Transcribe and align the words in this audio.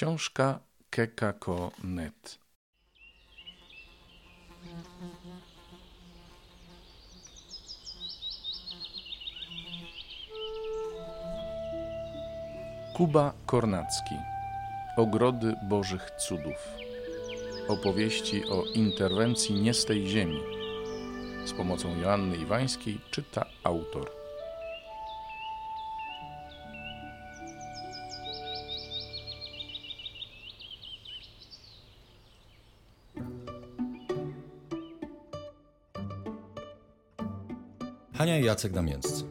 Książka 0.00 0.60
kekako.net 0.90 2.38
Kuba 12.96 13.32
Kornacki. 13.46 14.14
Ogrody 14.96 15.54
Bożych 15.68 16.10
Cudów. 16.10 16.68
Opowieści 17.68 18.44
o 18.44 18.64
interwencji 18.74 19.54
nie 19.54 19.74
z 19.74 19.84
tej 19.84 20.08
ziemi. 20.08 20.40
Z 21.44 21.52
pomocą 21.52 22.00
Joanny 22.00 22.36
Iwańskiej 22.36 23.00
czyta 23.10 23.46
autor 23.64 24.19
Hania 38.20 38.38
i 38.38 38.44
Jacek 38.44 38.72
Damięccy. 38.72 39.24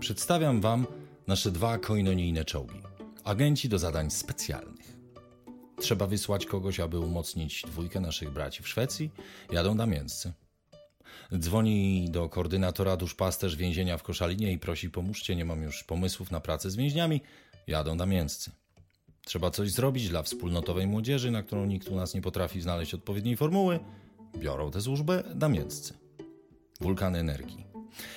Przedstawiam 0.00 0.60
Wam 0.60 0.86
nasze 1.26 1.50
dwa 1.50 1.78
koinonijne 1.78 2.44
czołgi. 2.44 2.82
Agenci 3.24 3.68
do 3.68 3.78
zadań 3.78 4.10
specjalnych. 4.10 4.96
Trzeba 5.80 6.06
wysłać 6.06 6.46
kogoś, 6.46 6.80
aby 6.80 6.98
umocnić 6.98 7.62
dwójkę 7.62 8.00
naszych 8.00 8.30
braci 8.30 8.62
w 8.62 8.68
Szwecji. 8.68 9.10
Jadą 9.52 9.76
Damięccy. 9.76 10.32
Dzwoni 11.38 12.06
do 12.10 12.28
koordynatora 12.28 12.96
duszpasterz 12.96 13.56
więzienia 13.56 13.98
w 13.98 14.02
Koszalinie 14.02 14.52
i 14.52 14.58
prosi 14.58 14.90
pomóżcie, 14.90 15.36
nie 15.36 15.44
mam 15.44 15.62
już 15.62 15.84
pomysłów 15.84 16.30
na 16.30 16.40
pracę 16.40 16.70
z 16.70 16.76
więźniami. 16.76 17.20
Jadą 17.66 17.96
Damięccy. 17.96 18.50
Trzeba 19.24 19.50
coś 19.50 19.70
zrobić 19.72 20.08
dla 20.08 20.22
wspólnotowej 20.22 20.86
młodzieży, 20.86 21.30
na 21.30 21.42
którą 21.42 21.66
nikt 21.66 21.88
u 21.88 21.96
nas 21.96 22.14
nie 22.14 22.22
potrafi 22.22 22.60
znaleźć 22.60 22.94
odpowiedniej 22.94 23.36
formuły 23.36 23.80
biorą 24.38 24.70
tę 24.70 24.80
służbę 24.80 25.24
damięccy. 25.34 25.94
Wulkany 26.80 27.18
energii. 27.18 27.66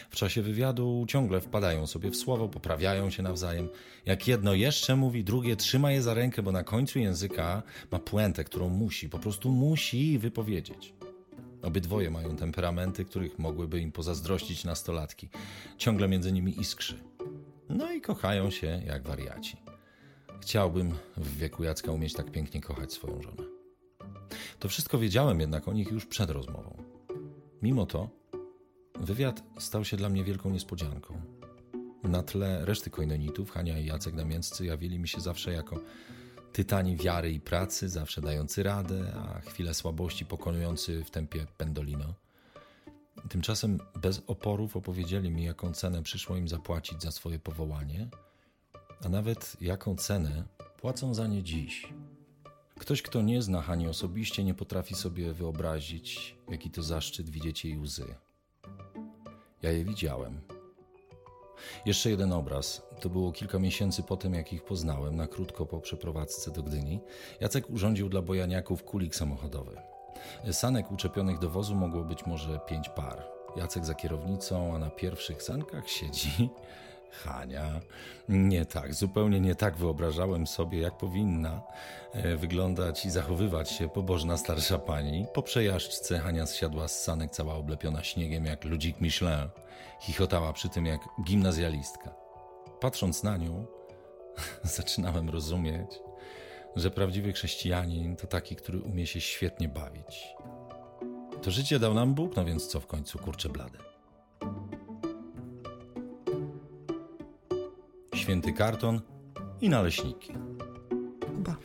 W 0.10 0.16
czasie 0.16 0.42
wywiadu 0.42 1.06
ciągle 1.08 1.42
wpadają 1.42 1.88
sobie 1.88 2.12
w 2.12 2.16
słowo, 2.16 2.50
poprawiają 2.50 3.10
się 3.10 3.24
nawzajem. 3.24 3.70
Jak 4.06 4.28
jedno 4.28 4.54
jeszcze 4.54 4.96
mówi, 4.96 5.24
drugie 5.24 5.56
trzyma 5.56 5.92
je 5.92 6.02
za 6.02 6.14
rękę, 6.14 6.44
bo 6.44 6.52
na 6.52 6.64
końcu 6.64 7.00
języka 7.00 7.64
ma 7.92 8.00
puentę, 8.00 8.44
którą 8.44 8.70
musi, 8.70 9.10
po 9.10 9.20
prostu 9.20 9.52
musi 9.52 10.20
wypowiedzieć. 10.20 10.94
Obydwoje 11.62 12.12
mają 12.12 12.36
temperamenty, 12.36 13.06
których 13.06 13.40
mogłyby 13.40 13.80
im 13.80 13.92
pozazdrościć 13.92 14.64
nastolatki. 14.64 15.30
Ciągle 15.78 16.08
między 16.08 16.32
nimi 16.32 16.60
iskrzy. 16.60 17.00
No 17.70 17.92
i 17.92 18.02
kochają 18.02 18.52
się 18.52 18.82
jak 18.86 19.08
wariaci. 19.08 19.58
Chciałbym 20.42 20.94
w 21.18 21.38
wieku 21.38 21.64
Jacka 21.64 21.92
umieć 21.92 22.14
tak 22.14 22.32
pięknie 22.32 22.62
kochać 22.62 22.94
swoją 22.94 23.22
żonę. 23.22 23.57
To 24.60 24.70
wszystko 24.70 24.98
wiedziałem 24.98 25.40
jednak 25.40 25.68
o 25.68 25.74
nich 25.74 25.92
już 25.92 26.06
przed 26.06 26.30
rozmową. 26.30 26.78
Mimo 27.62 27.86
to, 27.86 28.10
wywiad 29.00 29.44
stał 29.60 29.86
się 29.86 29.98
dla 29.98 30.10
mnie 30.10 30.24
wielką 30.24 30.50
niespodzianką. 30.50 31.22
Na 32.04 32.24
tle 32.24 32.66
reszty 32.66 32.90
koinonitów, 32.90 33.52
Hania 33.52 33.80
i 33.80 33.86
Jacek 33.86 34.16
Damięccy 34.16 34.66
jawili 34.66 35.00
mi 35.00 35.08
się 35.08 35.22
zawsze 35.22 35.54
jako 35.54 35.80
tytani 36.54 36.96
wiary 36.96 37.32
i 37.32 37.40
pracy, 37.40 37.90
zawsze 37.90 38.22
dający 38.22 38.64
radę, 38.64 39.14
a 39.16 39.40
chwilę 39.40 39.74
słabości 39.74 40.26
pokonujący 40.26 41.04
w 41.04 41.12
tempie 41.12 41.46
pendolino. 41.58 42.14
Tymczasem 43.30 43.80
bez 44.02 44.22
oporów 44.28 44.78
opowiedzieli 44.78 45.32
mi, 45.32 45.44
jaką 45.44 45.74
cenę 45.74 46.04
przyszło 46.04 46.38
im 46.38 46.48
zapłacić 46.48 47.02
za 47.02 47.12
swoje 47.12 47.40
powołanie, 47.40 48.08
a 49.06 49.10
nawet 49.10 49.58
jaką 49.62 49.96
cenę 49.96 50.44
płacą 50.78 51.14
za 51.14 51.28
nie 51.28 51.44
dziś, 51.44 51.94
Ktoś, 52.80 53.02
kto 53.02 53.22
nie 53.22 53.42
zna 53.42 53.62
Hani 53.62 53.88
osobiście, 53.88 54.44
nie 54.44 54.54
potrafi 54.54 54.96
sobie 54.96 55.34
wyobrazić, 55.34 56.38
jaki 56.50 56.72
to 56.72 56.84
zaszczyt 56.84 57.30
widzieć 57.30 57.66
jej 57.66 57.78
łzy. 57.78 58.16
Ja 59.62 59.72
je 59.72 59.84
widziałem. 59.84 60.42
Jeszcze 61.86 62.10
jeden 62.10 62.34
obraz. 62.34 62.82
To 63.02 63.10
było 63.10 63.32
kilka 63.32 63.60
miesięcy 63.60 64.04
po 64.04 64.18
tym, 64.18 64.34
jak 64.34 64.54
ich 64.54 64.64
poznałem, 64.64 65.16
na 65.16 65.28
krótko 65.28 65.66
po 65.66 65.82
przeprowadzce 65.82 66.52
do 66.52 66.64
Gdyni. 66.64 67.00
Jacek 67.42 67.70
urządził 67.70 68.10
dla 68.10 68.22
bojaniaków 68.22 68.84
kulik 68.84 69.16
samochodowy. 69.16 69.78
Sanek 70.52 70.92
uczepionych 70.92 71.40
do 71.40 71.50
wozu 71.50 71.76
mogło 71.76 72.04
być 72.04 72.26
może 72.26 72.60
pięć 72.60 72.90
par. 72.90 73.24
Jacek 73.56 73.86
za 73.86 73.94
kierownicą, 73.94 74.76
a 74.76 74.80
na 74.80 74.90
pierwszych 74.90 75.44
sankach 75.44 75.90
siedzi 75.90 76.50
Hania. 77.12 77.82
Nie 78.30 78.66
tak, 78.66 78.94
zupełnie 78.94 79.40
nie 79.40 79.56
tak 79.56 79.78
wyobrażałem 79.78 80.48
sobie, 80.48 80.80
jak 80.80 80.98
powinna 80.98 81.62
e, 82.14 82.38
wyglądać 82.38 83.06
i 83.06 83.10
zachowywać 83.10 83.72
się 83.72 83.90
pobożna 83.90 84.38
starsza 84.38 84.80
pani. 84.80 85.26
Po 85.34 85.44
przejażdżce 85.44 86.20
Hania 86.20 86.46
zsiadła 86.46 86.88
z 86.88 87.04
sanek 87.04 87.32
cała 87.32 87.56
oblepiona 87.56 88.04
śniegiem 88.04 88.46
jak 88.46 88.64
ludzik 88.64 89.02
Michelin. 89.02 89.50
Chichotała 90.02 90.54
przy 90.54 90.70
tym 90.70 90.86
jak 90.86 91.02
gimnazjalistka. 91.24 92.16
Patrząc 92.80 93.24
na 93.24 93.38
nią, 93.38 93.66
zaczynałem 94.78 95.30
rozumieć, 95.30 95.92
że 96.76 96.92
prawdziwy 96.92 97.34
chrześcijanin 97.34 98.16
to 98.16 98.28
taki, 98.28 98.56
który 98.56 98.80
umie 98.80 99.08
się 99.08 99.22
świetnie 99.22 99.70
bawić. 99.70 100.28
To 101.42 101.52
życie 101.52 101.80
dał 101.80 101.94
nam 101.94 102.14
Bóg, 102.14 102.36
no 102.36 102.46
więc 102.46 102.68
co 102.68 102.80
w 102.80 102.88
końcu 102.88 103.20
kurczę 103.20 103.50
blade. 103.50 103.87
Święty 108.28 108.54
karton 108.54 109.02
i 109.62 109.70
naleśniki. 109.70 110.34
Ba. 111.34 111.58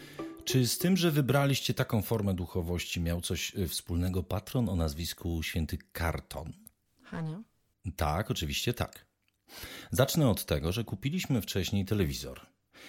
Czy 0.45 0.67
z 0.67 0.79
tym, 0.79 0.97
że 0.97 1.11
wybraliście 1.11 1.75
taką 1.75 2.03
formę 2.03 2.35
duchowości, 2.35 3.01
miał 3.01 3.21
coś 3.21 3.57
e, 3.57 3.69
wspólnego 3.69 4.23
patron 4.23 4.69
o 4.69 4.77
nazwisku 4.77 5.43
święty 5.43 5.79
karton? 5.93 6.53
Hania? 7.03 7.43
Tak, 7.97 8.31
oczywiście 8.31 8.75
tak. 8.75 9.07
Zacznę 9.91 10.29
od 10.31 10.45
tego, 10.45 10.73
że 10.73 10.85
kupiliśmy 10.85 11.41
wcześniej 11.41 11.85
telewizor. 11.85 12.41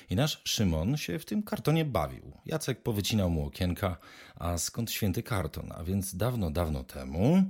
I 0.09 0.15
nasz 0.15 0.41
Szymon 0.45 0.97
się 0.97 1.19
w 1.19 1.25
tym 1.25 1.43
kartonie 1.43 1.85
bawił. 1.85 2.31
Jacek 2.45 2.83
powycinał 2.83 3.29
mu 3.29 3.45
okienka, 3.45 3.97
a 4.35 4.57
skąd 4.57 4.91
święty 4.91 5.23
karton? 5.23 5.71
A 5.75 5.83
więc 5.83 6.15
dawno, 6.15 6.51
dawno 6.51 6.83
temu, 6.83 7.43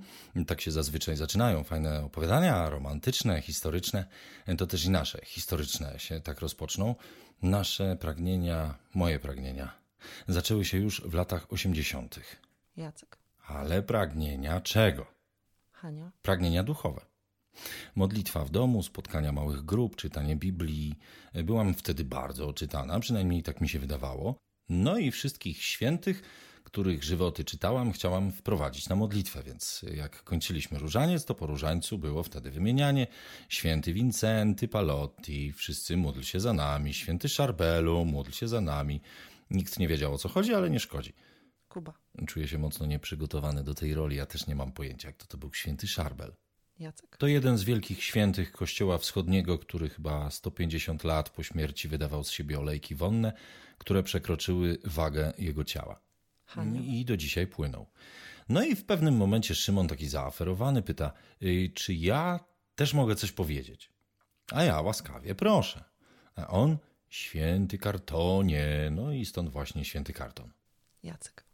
tak 0.48 0.62
się 0.62 0.72
zazwyczaj 0.72 1.16
zaczynają 1.16 1.64
fajne 1.64 2.04
opowiadania, 2.04 2.70
romantyczne, 2.70 3.42
historyczne, 3.42 4.06
to 4.58 4.68
też 4.68 4.86
i 4.86 4.90
nasze, 4.90 5.20
historyczne 5.26 6.00
się 6.00 6.22
tak 6.22 6.40
rozpoczną. 6.40 6.96
Nasze 7.42 7.98
pragnienia, 8.00 8.75
moje 8.94 9.20
pragnienia, 9.20 9.72
zaczęły 10.28 10.66
się 10.66 10.78
już 10.78 11.02
w 11.02 11.14
latach 11.14 11.54
osiemdziesiątych. 11.54 12.42
Jacek. 12.78 13.18
Ale 13.48 13.84
pragnienia 13.84 14.62
czego? 14.62 15.06
Hania. 15.72 16.12
Pragnienia 16.22 16.64
duchowe. 16.64 17.12
Modlitwa 17.96 18.46
w 18.46 18.50
domu, 18.50 18.84
spotkania 18.84 19.31
małych 19.31 19.66
grup, 19.66 19.96
czytanie 19.96 20.36
Biblii. 20.36 20.96
Byłam 21.44 21.74
wtedy 21.74 22.03
bardzo 22.03 22.47
oczytana, 22.47 23.00
przynajmniej 23.00 23.44
tak 23.44 23.62
mi 23.62 23.69
się 23.69 23.80
wydawało. 23.80 24.36
No 24.69 24.97
i 24.97 25.12
wszystkich 25.12 25.63
świętych, 25.63 26.22
których 26.63 27.03
żywoty 27.03 27.44
czytałam, 27.44 27.92
chciałam 27.92 28.31
wprowadzić 28.31 28.90
na 28.90 28.96
modlitwę, 28.96 29.44
więc 29.44 29.86
jak 29.94 30.24
kończyliśmy 30.24 30.80
różaniec, 30.80 31.25
to 31.25 31.36
po 31.36 31.46
różańcu 31.46 31.97
było 31.97 32.24
wtedy 32.24 32.52
wymienianie 32.52 33.08
święty 33.50 33.94
Wincenty, 33.94 34.68
Palotti, 34.68 35.53
wszyscy 35.53 35.97
módl 35.97 36.22
się 36.22 36.40
za 36.40 36.53
nami, 36.53 36.94
święty 36.94 37.30
Szarbelu, 37.30 38.06
módl 38.06 38.31
się 38.31 38.47
za 38.47 38.62
nami. 38.62 39.02
Nikt 39.50 39.80
nie 39.80 39.88
wiedział 39.88 40.13
o 40.13 40.18
co 40.18 40.30
chodzi, 40.30 40.53
ale 40.53 40.69
nie 40.69 40.80
szkodzi. 40.80 41.13
Kuba. 41.68 41.94
Czuję 42.28 42.47
się 42.47 42.58
mocno 42.58 42.86
nieprzygotowany 42.86 43.63
do 43.63 43.74
tej 43.74 43.94
roli, 43.94 44.16
ja 44.16 44.25
też 44.25 44.47
nie 44.47 44.56
mam 44.56 44.72
pojęcia, 44.72 45.08
jak 45.08 45.18
to, 45.18 45.25
to 45.25 45.38
był 45.38 45.53
święty 45.53 45.88
Szarbel. 45.88 46.34
Jacek. 46.79 47.17
To 47.17 47.28
jeden 47.28 47.57
z 47.57 47.63
wielkich 47.63 48.03
świętych 48.03 48.51
Kościoła 48.51 48.97
Wschodniego, 48.97 49.59
który 49.59 49.89
chyba 49.89 50.30
150 50.30 51.03
lat 51.03 51.30
po 51.30 51.44
śmierci 51.44 51.88
wydawał 51.88 52.24
z 52.24 52.31
siebie 52.31 52.59
olejki 52.59 52.95
wonne, 52.95 53.33
które 53.77 54.03
przekroczyły 54.03 54.77
wagę 54.83 55.33
jego 55.38 55.63
ciała. 55.63 56.00
Hania. 56.45 56.81
I 56.81 57.06
do 57.06 57.18
dzisiaj 57.18 57.48
płyną. 57.48 57.86
No 58.50 58.63
i 58.63 58.75
w 58.75 58.86
pewnym 58.86 59.15
momencie 59.15 59.56
Szymon, 59.56 59.88
taki 59.88 60.07
zaaferowany, 60.07 60.81
pyta, 60.81 61.13
czy 61.74 61.94
ja 61.94 62.39
też 62.75 62.94
mogę 62.94 63.15
coś 63.15 63.31
powiedzieć? 63.31 63.92
A 64.51 64.63
ja 64.63 64.81
łaskawie, 64.81 65.36
proszę. 65.36 65.83
A 66.36 66.48
on, 66.48 66.77
święty 67.09 67.77
kartonie, 67.77 68.89
no 68.92 69.12
i 69.12 69.25
stąd 69.25 69.50
właśnie 69.50 69.86
święty 69.86 70.13
karton. 70.13 70.51
Jacek. 71.03 71.45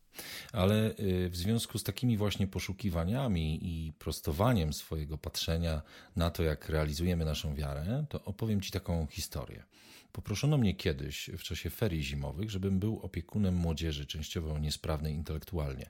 Ale 0.54 0.92
y, 1.00 1.30
w 1.30 1.38
związku 1.38 1.80
z 1.80 1.84
takimi 1.84 2.18
właśnie 2.18 2.48
poszukiwaniami 2.48 3.60
i 3.62 3.94
prostowaniem 3.94 4.74
swojego 4.74 5.18
patrzenia 5.18 5.82
na 6.16 6.30
to, 6.30 6.44
jak 6.44 6.70
realizujemy 6.70 7.26
naszą 7.26 7.56
wiarę, 7.56 8.06
to 8.10 8.24
opowiem 8.24 8.62
Ci 8.62 8.72
taką 8.72 9.08
historię. 9.08 9.64
Poproszono 10.12 10.58
mnie 10.58 10.76
kiedyś 10.76 11.30
w 11.38 11.44
czasie 11.44 11.70
ferii 11.70 12.04
zimowych, 12.04 12.52
żebym 12.52 12.80
był 12.80 13.00
opiekunem 13.00 13.56
młodzieży, 13.56 14.06
częściowo 14.06 14.60
niesprawnej 14.60 15.14
intelektualnie. 15.14 15.90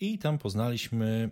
I 0.00 0.18
tam 0.18 0.38
poznaliśmy, 0.38 1.30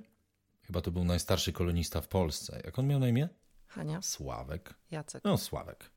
chyba 0.62 0.80
to 0.80 0.90
był 0.90 1.04
najstarszy 1.04 1.52
kolonista 1.52 2.00
w 2.00 2.08
Polsce. 2.08 2.60
Jak 2.64 2.78
on 2.78 2.86
miał 2.86 3.00
na 3.00 3.08
imię? 3.08 3.28
Hania. 3.66 4.02
Sławek. 4.02 4.74
Jacek. 4.90 5.24
No, 5.24 5.38
Sławek. 5.38 5.90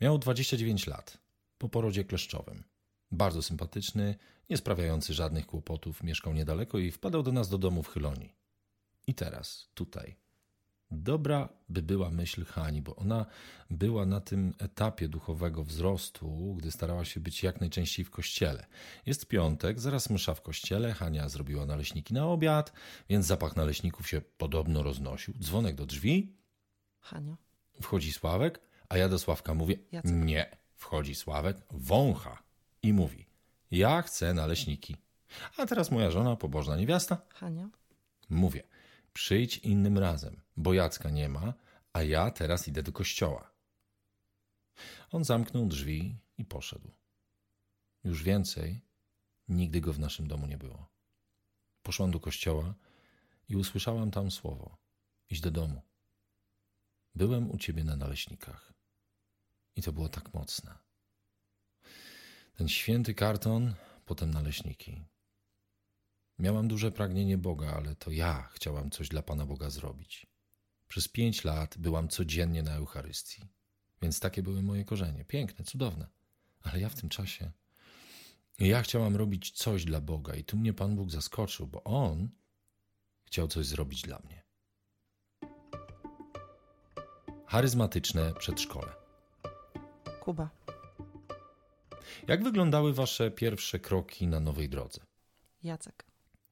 Miał 0.00 0.18
29 0.18 0.86
lat, 0.86 1.18
po 1.58 1.68
porodzie 1.68 2.04
kleszczowym. 2.04 2.64
Bardzo 3.10 3.42
sympatyczny, 3.42 4.14
nie 4.50 4.56
sprawiający 4.56 5.14
żadnych 5.14 5.46
kłopotów, 5.46 6.02
mieszkał 6.02 6.34
niedaleko 6.34 6.78
i 6.78 6.90
wpadał 6.90 7.22
do 7.22 7.32
nas 7.32 7.48
do 7.48 7.58
domu 7.58 7.82
w 7.82 7.88
Chylonii. 7.88 8.34
I 9.06 9.14
teraz, 9.14 9.68
tutaj. 9.74 10.16
Dobra 10.90 11.48
by 11.68 11.82
była 11.82 12.10
myśl 12.10 12.44
Hani, 12.44 12.82
bo 12.82 12.96
ona 12.96 13.26
była 13.70 14.06
na 14.06 14.20
tym 14.20 14.54
etapie 14.58 15.08
duchowego 15.08 15.64
wzrostu, 15.64 16.54
gdy 16.54 16.70
starała 16.70 17.04
się 17.04 17.20
być 17.20 17.42
jak 17.42 17.60
najczęściej 17.60 18.04
w 18.04 18.10
kościele. 18.10 18.66
Jest 19.06 19.26
piątek, 19.26 19.80
zaraz 19.80 20.10
msza 20.10 20.34
w 20.34 20.42
kościele, 20.42 20.94
Hania 20.94 21.28
zrobiła 21.28 21.66
naleśniki 21.66 22.14
na 22.14 22.26
obiad, 22.26 22.72
więc 23.08 23.26
zapach 23.26 23.56
naleśników 23.56 24.08
się 24.08 24.20
podobno 24.20 24.82
roznosił. 24.82 25.34
Dzwonek 25.40 25.74
do 25.74 25.86
drzwi, 25.86 26.36
Hania. 27.00 27.36
wchodzi 27.82 28.12
Sławek, 28.12 28.60
a 28.88 28.96
ja 28.96 29.08
do 29.08 29.18
Sławka 29.18 29.54
mówię, 29.54 29.78
Jacek. 29.92 30.12
nie. 30.14 30.56
Wchodzi 30.74 31.14
Sławek, 31.14 31.56
wącha 31.70 32.42
i 32.82 32.92
mówi, 32.92 33.25
ja 33.70 34.02
chcę 34.02 34.34
naleśniki. 34.34 34.96
A 35.56 35.66
teraz 35.66 35.90
moja 35.90 36.10
żona, 36.10 36.36
pobożna 36.36 36.76
niewiasta, 36.76 37.22
Hania. 37.34 37.68
Mówię, 38.30 38.62
przyjdź 39.12 39.58
innym 39.58 39.98
razem, 39.98 40.40
bo 40.56 40.74
Jacka 40.74 41.10
nie 41.10 41.28
ma, 41.28 41.54
a 41.92 42.02
ja 42.02 42.30
teraz 42.30 42.68
idę 42.68 42.82
do 42.82 42.92
kościoła. 42.92 43.50
On 45.10 45.24
zamknął 45.24 45.66
drzwi 45.66 46.18
i 46.38 46.44
poszedł. 46.44 46.90
Już 48.04 48.22
więcej 48.22 48.80
nigdy 49.48 49.80
go 49.80 49.92
w 49.92 49.98
naszym 49.98 50.28
domu 50.28 50.46
nie 50.46 50.58
było. 50.58 50.88
Poszłam 51.82 52.10
do 52.10 52.20
kościoła 52.20 52.74
i 53.48 53.56
usłyszałam 53.56 54.10
tam 54.10 54.30
słowo: 54.30 54.76
idź 55.30 55.40
do 55.40 55.50
domu. 55.50 55.82
Byłem 57.14 57.50
u 57.50 57.58
ciebie 57.58 57.84
na 57.84 57.96
naleśnikach. 57.96 58.72
I 59.76 59.82
to 59.82 59.92
było 59.92 60.08
tak 60.08 60.34
mocne. 60.34 60.85
Ten 62.56 62.68
święty 62.68 63.14
karton, 63.14 63.74
potem 64.04 64.30
naleśniki. 64.30 65.04
Miałam 66.38 66.68
duże 66.68 66.92
pragnienie 66.92 67.38
Boga, 67.38 67.72
ale 67.72 67.94
to 67.94 68.10
ja 68.10 68.48
chciałam 68.52 68.90
coś 68.90 69.08
dla 69.08 69.22
Pana 69.22 69.46
Boga 69.46 69.70
zrobić. 69.70 70.26
Przez 70.88 71.08
pięć 71.08 71.44
lat 71.44 71.78
byłam 71.78 72.08
codziennie 72.08 72.62
na 72.62 72.74
Eucharystii, 72.74 73.48
więc 74.02 74.20
takie 74.20 74.42
były 74.42 74.62
moje 74.62 74.84
korzenie. 74.84 75.24
Piękne, 75.24 75.64
cudowne. 75.64 76.06
Ale 76.62 76.80
ja 76.80 76.88
w 76.88 76.94
tym 76.94 77.08
czasie. 77.08 77.50
Ja 78.58 78.82
chciałam 78.82 79.16
robić 79.16 79.50
coś 79.50 79.84
dla 79.84 80.00
Boga, 80.00 80.34
i 80.34 80.44
tu 80.44 80.56
mnie 80.56 80.72
Pan 80.72 80.96
Bóg 80.96 81.10
zaskoczył, 81.10 81.66
bo 81.66 81.84
On 81.84 82.28
chciał 83.24 83.48
coś 83.48 83.66
zrobić 83.66 84.02
dla 84.02 84.18
mnie. 84.18 84.42
Charyzmatyczne 87.46 88.34
przedszkole. 88.34 88.92
Kuba. 90.20 90.50
Jak 92.28 92.44
wyglądały 92.44 92.92
Wasze 92.92 93.30
pierwsze 93.30 93.78
kroki 93.78 94.26
na 94.26 94.40
nowej 94.40 94.68
drodze? 94.68 95.00
Jacek. 95.62 96.04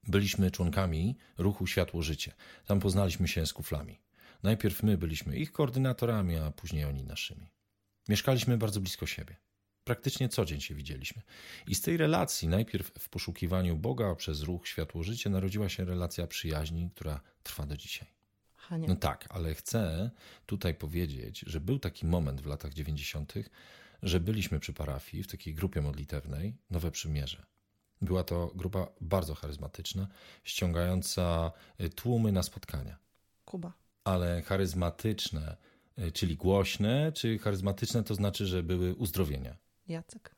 Byliśmy 0.09 0.51
członkami 0.51 1.17
ruchu 1.39 1.67
Światło 1.67 2.03
Życie. 2.03 2.33
Tam 2.67 2.81
poznaliśmy 2.81 3.29
się 3.29 3.47
z 3.47 3.53
kuflami. 3.53 4.01
Najpierw 4.43 4.83
my 4.83 4.99
byliśmy 4.99 5.37
ich 5.37 5.53
koordynatorami, 5.53 6.37
a 6.37 6.51
później 6.51 6.85
oni 6.85 7.05
naszymi. 7.05 7.51
Mieszkaliśmy 8.09 8.59
bardzo 8.59 8.81
blisko 8.81 9.07
siebie. 9.07 9.37
Praktycznie 9.85 10.29
co 10.29 10.45
dzień 10.45 10.61
się 10.61 10.75
widzieliśmy. 10.75 11.23
I 11.67 11.75
z 11.75 11.81
tej 11.81 11.97
relacji, 11.97 12.49
najpierw 12.49 12.93
w 12.99 13.09
poszukiwaniu 13.09 13.77
Boga 13.77 14.15
przez 14.15 14.43
ruch 14.43 14.69
Światło 14.69 15.03
Życie, 15.03 15.31
narodziła 15.31 15.69
się 15.69 15.85
relacja 15.85 16.27
przyjaźni, 16.27 16.91
która 16.95 17.21
trwa 17.43 17.67
do 17.67 17.77
dzisiaj. 17.77 18.09
Hania. 18.55 18.89
No 18.89 18.97
tak, 18.97 19.27
ale 19.31 19.55
chcę 19.55 20.11
tutaj 20.47 20.75
powiedzieć, 20.75 21.45
że 21.47 21.61
był 21.61 21.79
taki 21.79 22.07
moment 22.07 22.41
w 22.41 22.47
latach 22.47 22.73
90., 22.75 23.35
że 24.05 24.21
byliśmy 24.21 24.61
przy 24.61 24.73
parafii 24.73 25.23
w 25.23 25.27
takiej 25.27 25.55
grupie 25.55 25.81
modlitewnej 25.81 26.57
Nowe 26.71 26.91
Przymierze. 26.91 27.47
Była 28.03 28.25
to 28.25 28.53
grupa 28.55 28.87
bardzo 29.01 29.35
charyzmatyczna, 29.35 30.09
ściągająca 30.45 31.53
y, 31.81 31.89
tłumy 31.89 32.33
na 32.33 32.43
spotkania. 32.43 32.99
Kuba. 33.45 33.73
Ale 34.05 34.43
charyzmatyczne, 34.43 35.57
y, 35.99 36.13
czyli 36.13 36.37
głośne, 36.37 37.13
czy 37.13 37.39
charyzmatyczne 37.39 38.05
to 38.05 38.15
znaczy, 38.15 38.47
że 38.47 38.63
były 38.63 38.95
uzdrowienia. 38.95 39.57
Jacek. 39.89 40.35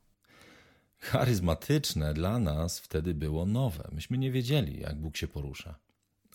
Charyzmatyczne 0.98 2.14
dla 2.14 2.38
nas 2.38 2.80
wtedy 2.80 3.14
było 3.14 3.46
nowe. 3.46 3.88
Myśmy 3.92 4.18
nie 4.18 4.30
wiedzieli, 4.30 4.80
jak 4.80 4.96
Bóg 4.96 5.16
się 5.16 5.28
porusza. 5.28 5.78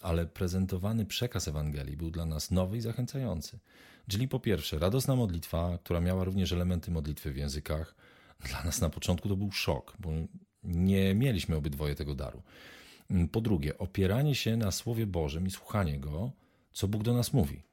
Ale 0.01 0.25
prezentowany 0.25 1.05
przekaz 1.05 1.47
Ewangelii 1.47 1.97
był 1.97 2.11
dla 2.11 2.25
nas 2.25 2.51
nowy 2.51 2.77
i 2.77 2.81
zachęcający. 2.81 3.59
Czyli 4.07 4.27
po 4.27 4.39
pierwsze, 4.39 4.79
radosna 4.79 5.15
modlitwa, 5.15 5.77
która 5.83 6.01
miała 6.01 6.23
również 6.23 6.51
elementy 6.51 6.91
modlitwy 6.91 7.31
w 7.31 7.37
językach. 7.37 7.95
Dla 8.49 8.63
nas 8.63 8.81
na 8.81 8.89
początku 8.89 9.29
to 9.29 9.35
był 9.35 9.51
szok, 9.51 9.93
bo 9.99 10.09
nie 10.63 11.15
mieliśmy 11.15 11.55
obydwoje 11.55 11.95
tego 11.95 12.15
daru. 12.15 12.41
Po 13.31 13.41
drugie, 13.41 13.77
opieranie 13.77 14.35
się 14.35 14.57
na 14.57 14.71
Słowie 14.71 15.05
Bożym 15.05 15.47
i 15.47 15.51
słuchanie 15.51 15.99
Go, 15.99 16.31
co 16.73 16.87
Bóg 16.87 17.03
do 17.03 17.13
nas 17.13 17.33
mówi. 17.33 17.63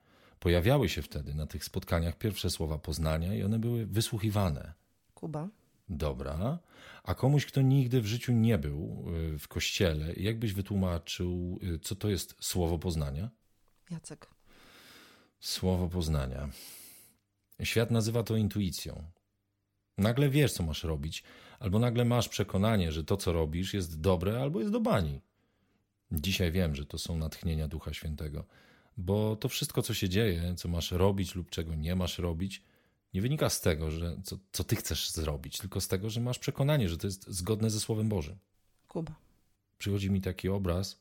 Pojawiały 0.40 0.88
się 0.88 1.02
wtedy 1.02 1.34
na 1.34 1.46
tych 1.46 1.64
spotkaniach 1.64 2.18
pierwsze 2.18 2.50
słowa 2.50 2.78
poznania 2.78 3.34
i 3.34 3.42
one 3.42 3.58
były 3.58 3.86
wysłuchiwane. 3.86 4.72
Kuba. 5.14 5.48
Dobra. 5.88 6.58
A 7.02 7.14
komuś, 7.14 7.46
kto 7.46 7.62
nigdy 7.62 8.00
w 8.00 8.06
życiu 8.06 8.32
nie 8.32 8.58
był 8.58 9.04
y, 9.34 9.38
w 9.38 9.48
kościele, 9.48 10.12
jak 10.16 10.38
byś 10.38 10.52
wytłumaczył, 10.52 11.58
y, 11.62 11.78
co 11.78 11.96
to 11.96 12.08
jest 12.08 12.36
słowo 12.40 12.78
poznania? 12.78 13.30
Jacek. 13.90 14.26
Słowo 15.40 15.88
poznania. 15.88 16.48
Świat 17.62 17.90
nazywa 17.90 18.22
to 18.22 18.36
intuicją. 18.36 19.04
Nagle 19.98 20.28
wiesz, 20.28 20.52
co 20.52 20.62
masz 20.62 20.84
robić, 20.84 21.22
albo 21.58 21.78
nagle 21.78 22.04
masz 22.04 22.28
przekonanie, 22.28 22.92
że 22.92 23.04
to, 23.04 23.16
co 23.16 23.32
robisz, 23.32 23.74
jest 23.74 24.00
dobre 24.00 24.42
albo 24.42 24.60
jest 24.60 24.72
do 24.72 24.80
bani. 24.80 25.20
Dzisiaj 26.12 26.52
wiem, 26.52 26.74
że 26.74 26.86
to 26.86 26.98
są 26.98 27.16
natchnienia 27.16 27.68
Ducha 27.68 27.92
Świętego, 27.92 28.44
bo 28.96 29.36
to 29.36 29.48
wszystko, 29.48 29.82
co 29.82 29.94
się 29.94 30.08
dzieje, 30.08 30.54
co 30.54 30.68
masz 30.68 30.92
robić 30.92 31.34
lub 31.34 31.50
czego 31.50 31.74
nie 31.74 31.96
masz 31.96 32.18
robić, 32.18 32.62
nie 33.14 33.22
wynika 33.22 33.50
z 33.50 33.60
tego, 33.60 33.90
że 33.90 34.16
co, 34.24 34.38
co 34.52 34.64
ty 34.64 34.76
chcesz 34.76 35.10
zrobić, 35.10 35.58
tylko 35.58 35.80
z 35.80 35.88
tego, 35.88 36.10
że 36.10 36.20
masz 36.20 36.38
przekonanie, 36.38 36.88
że 36.88 36.98
to 36.98 37.06
jest 37.06 37.26
zgodne 37.28 37.70
ze 37.70 37.80
Słowem 37.80 38.08
Bożym. 38.08 38.38
Kuba. 38.88 39.14
Przychodzi 39.78 40.10
mi 40.10 40.20
taki 40.20 40.48
obraz, 40.48 41.00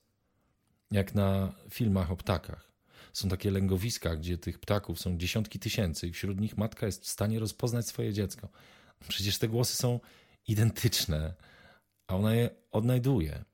jak 0.92 1.16
na 1.16 1.54
filmach 1.70 2.12
o 2.12 2.16
ptakach. 2.16 2.72
Są 3.14 3.30
takie 3.30 3.52
lęgowiska, 3.52 4.16
gdzie 4.16 4.38
tych 4.38 4.60
ptaków 4.60 5.00
są 5.00 5.18
dziesiątki 5.18 5.60
tysięcy 5.60 6.08
i 6.08 6.14
wśród 6.14 6.40
nich 6.40 6.58
matka 6.58 6.86
jest 6.86 7.04
w 7.04 7.08
stanie 7.08 7.40
rozpoznać 7.40 7.88
swoje 7.88 8.14
dziecko. 8.14 8.50
Przecież 9.08 9.38
te 9.38 9.48
głosy 9.48 9.76
są 9.76 10.00
identyczne, 10.48 11.34
a 12.08 12.16
ona 12.16 12.36
je 12.36 12.50
odnajduje. 12.72 13.46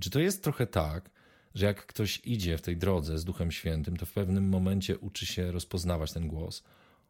Czy 0.00 0.10
to 0.10 0.20
jest 0.20 0.44
trochę 0.44 0.66
tak, 0.66 1.10
że 1.54 1.66
jak 1.66 1.86
ktoś 1.86 2.20
idzie 2.24 2.58
w 2.58 2.62
tej 2.62 2.76
drodze 2.76 3.18
z 3.18 3.24
Duchem 3.24 3.52
Świętym, 3.52 3.96
to 3.96 4.06
w 4.06 4.12
pewnym 4.12 4.48
momencie 4.48 4.98
uczy 4.98 5.26
się 5.26 5.52
rozpoznawać 5.52 6.12
ten 6.12 6.28
głos, 6.28 6.62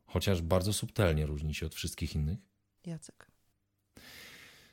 chociaż 0.07 0.43
bardzo 0.43 0.73
subtelnie 0.73 1.27
różni 1.27 1.55
się 1.55 1.67
od 1.67 1.75
wszystkich 1.75 2.15
innych? 2.15 2.39
Jacek. 2.87 3.31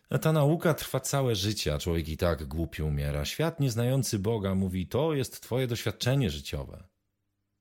A 0.09 0.17
ta 0.17 0.31
nauka 0.31 0.73
trwa 0.73 0.99
całe 0.99 1.35
życie, 1.35 1.73
a 1.73 1.79
człowiek 1.79 2.09
i 2.09 2.17
tak 2.17 2.45
głupio 2.45 2.85
umiera. 2.85 3.25
Świat 3.25 3.59
nieznający 3.59 4.19
Boga 4.19 4.55
mówi, 4.55 4.87
to 4.87 5.13
jest 5.13 5.41
twoje 5.41 5.67
doświadczenie 5.67 6.29
życiowe. 6.29 6.83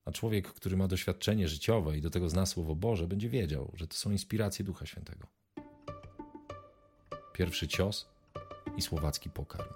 A 0.05 0.11
człowiek, 0.11 0.53
który 0.53 0.77
ma 0.77 0.87
doświadczenie 0.87 1.47
życiowe 1.47 1.97
i 1.97 2.01
do 2.01 2.09
tego 2.09 2.29
zna 2.29 2.45
Słowo 2.45 2.75
Boże, 2.75 3.07
będzie 3.07 3.29
wiedział, 3.29 3.71
że 3.75 3.87
to 3.87 3.95
są 3.95 4.11
inspiracje 4.11 4.65
Ducha 4.65 4.85
Świętego. 4.85 5.27
Pierwszy 7.33 7.67
cios 7.67 8.09
i 8.77 8.81
słowacki 8.81 9.29
pokarm. 9.29 9.73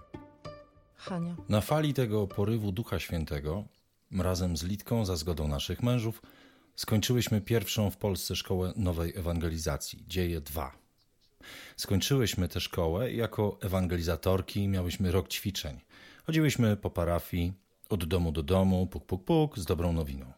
Hania. 0.95 1.35
Na 1.49 1.61
fali 1.61 1.93
tego 1.93 2.27
porywu 2.27 2.71
Ducha 2.71 2.99
Świętego, 2.99 3.63
razem 4.11 4.57
z 4.57 4.63
Litką, 4.63 5.05
za 5.05 5.15
zgodą 5.15 5.47
naszych 5.47 5.83
mężów, 5.83 6.21
skończyłyśmy 6.77 7.41
pierwszą 7.41 7.89
w 7.89 7.97
Polsce 7.97 8.35
szkołę 8.35 8.73
nowej 8.75 9.13
ewangelizacji, 9.15 10.03
Dzieje 10.07 10.41
2. 10.41 10.77
Skończyłyśmy 11.77 12.47
tę 12.47 12.61
szkołę 12.61 13.11
i 13.11 13.17
jako 13.17 13.57
ewangelizatorki 13.61 14.67
miałyśmy 14.67 15.11
rok 15.11 15.27
ćwiczeń. 15.27 15.79
Chodziłyśmy 16.23 16.77
po 16.77 16.89
parafii, 16.89 17.53
od 17.89 18.05
domu 18.05 18.31
do 18.31 18.43
domu, 18.43 18.87
puk, 18.87 19.05
puk, 19.05 19.23
puk, 19.23 19.59
z 19.59 19.65
dobrą 19.65 19.93
nowiną. 19.93 20.33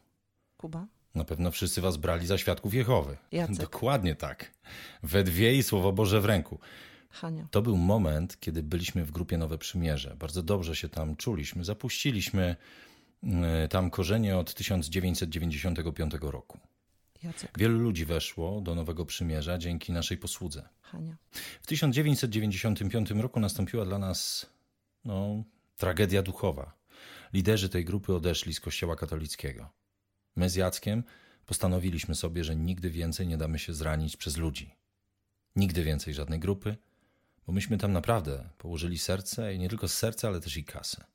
Kuba. 0.57 0.87
Na 1.15 1.23
pewno 1.23 1.51
wszyscy 1.51 1.81
was 1.81 1.97
brali 1.97 2.27
za 2.27 2.37
świadków 2.37 2.73
Jehowy. 2.73 3.17
Jacek. 3.31 3.55
Dokładnie 3.69 4.15
tak. 4.15 4.51
We 5.03 5.23
dwie 5.23 5.55
i 5.55 5.63
Słowo 5.63 5.91
Boże 5.91 6.21
w 6.21 6.25
ręku. 6.25 6.59
Hania. 7.09 7.47
To 7.51 7.61
był 7.61 7.77
moment, 7.77 8.39
kiedy 8.39 8.63
byliśmy 8.63 9.05
w 9.05 9.11
grupie 9.11 9.37
Nowe 9.37 9.57
Przymierze. 9.57 10.15
Bardzo 10.19 10.43
dobrze 10.43 10.75
się 10.75 10.89
tam 10.89 11.15
czuliśmy. 11.15 11.65
Zapuściliśmy 11.65 12.55
tam 13.69 13.89
korzenie 13.89 14.37
od 14.37 14.53
1995 14.53 16.13
roku. 16.21 16.59
Jacek. 17.23 17.57
Wielu 17.57 17.79
ludzi 17.79 18.05
weszło 18.05 18.61
do 18.61 18.75
Nowego 18.75 19.05
Przymierza 19.05 19.57
dzięki 19.57 19.91
naszej 19.91 20.17
posłudze. 20.17 20.69
Hania. 20.81 21.15
W 21.61 21.67
1995 21.67 23.11
roku 23.11 23.39
nastąpiła 23.39 23.85
dla 23.85 23.99
nas 23.99 24.49
no, 25.05 25.43
tragedia 25.77 26.21
duchowa. 26.21 26.73
Liderzy 27.33 27.69
tej 27.69 27.85
grupy 27.85 28.15
odeszli 28.15 28.53
z 28.53 28.59
Kościoła 28.59 28.95
katolickiego. 28.95 29.69
My 30.35 30.49
z 30.49 30.55
Jackiem 30.55 31.03
Postanowiliśmy 31.49 32.15
sobie, 32.15 32.43
że 32.43 32.55
nigdy 32.55 32.89
więcej 32.89 33.27
nie 33.27 33.37
damy 33.37 33.59
się 33.59 33.73
zranić 33.73 34.17
przez 34.17 34.37
ludzi. 34.37 34.75
Nigdy 35.55 35.83
więcej 35.83 36.13
żadnej 36.13 36.39
grupy, 36.39 36.77
bo 37.47 37.53
myśmy 37.53 37.77
tam 37.77 37.91
naprawdę 37.91 38.49
położyli 38.57 38.97
serce 38.97 39.53
i 39.53 39.59
nie 39.59 39.69
tylko 39.69 39.87
serce, 39.87 40.27
ale 40.27 40.39
też 40.39 40.57
i 40.57 40.63
kasę. 40.63 41.05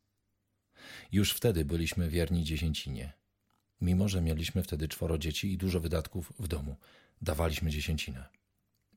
Już 1.13 1.33
wtedy 1.33 1.65
byliśmy 1.65 2.09
wierni 2.09 2.45
dziesięcinie. 2.45 3.13
Mimo, 3.81 4.09
że 4.09 4.21
mieliśmy 4.21 4.63
wtedy 4.63 4.89
czworo 4.89 5.19
dzieci 5.19 5.53
i 5.53 5.59
dużo 5.59 5.81
wydatków 5.81 6.33
w 6.39 6.49
domu, 6.49 6.77
dawaliśmy 7.23 7.71
dziesięcinę. 7.71 8.25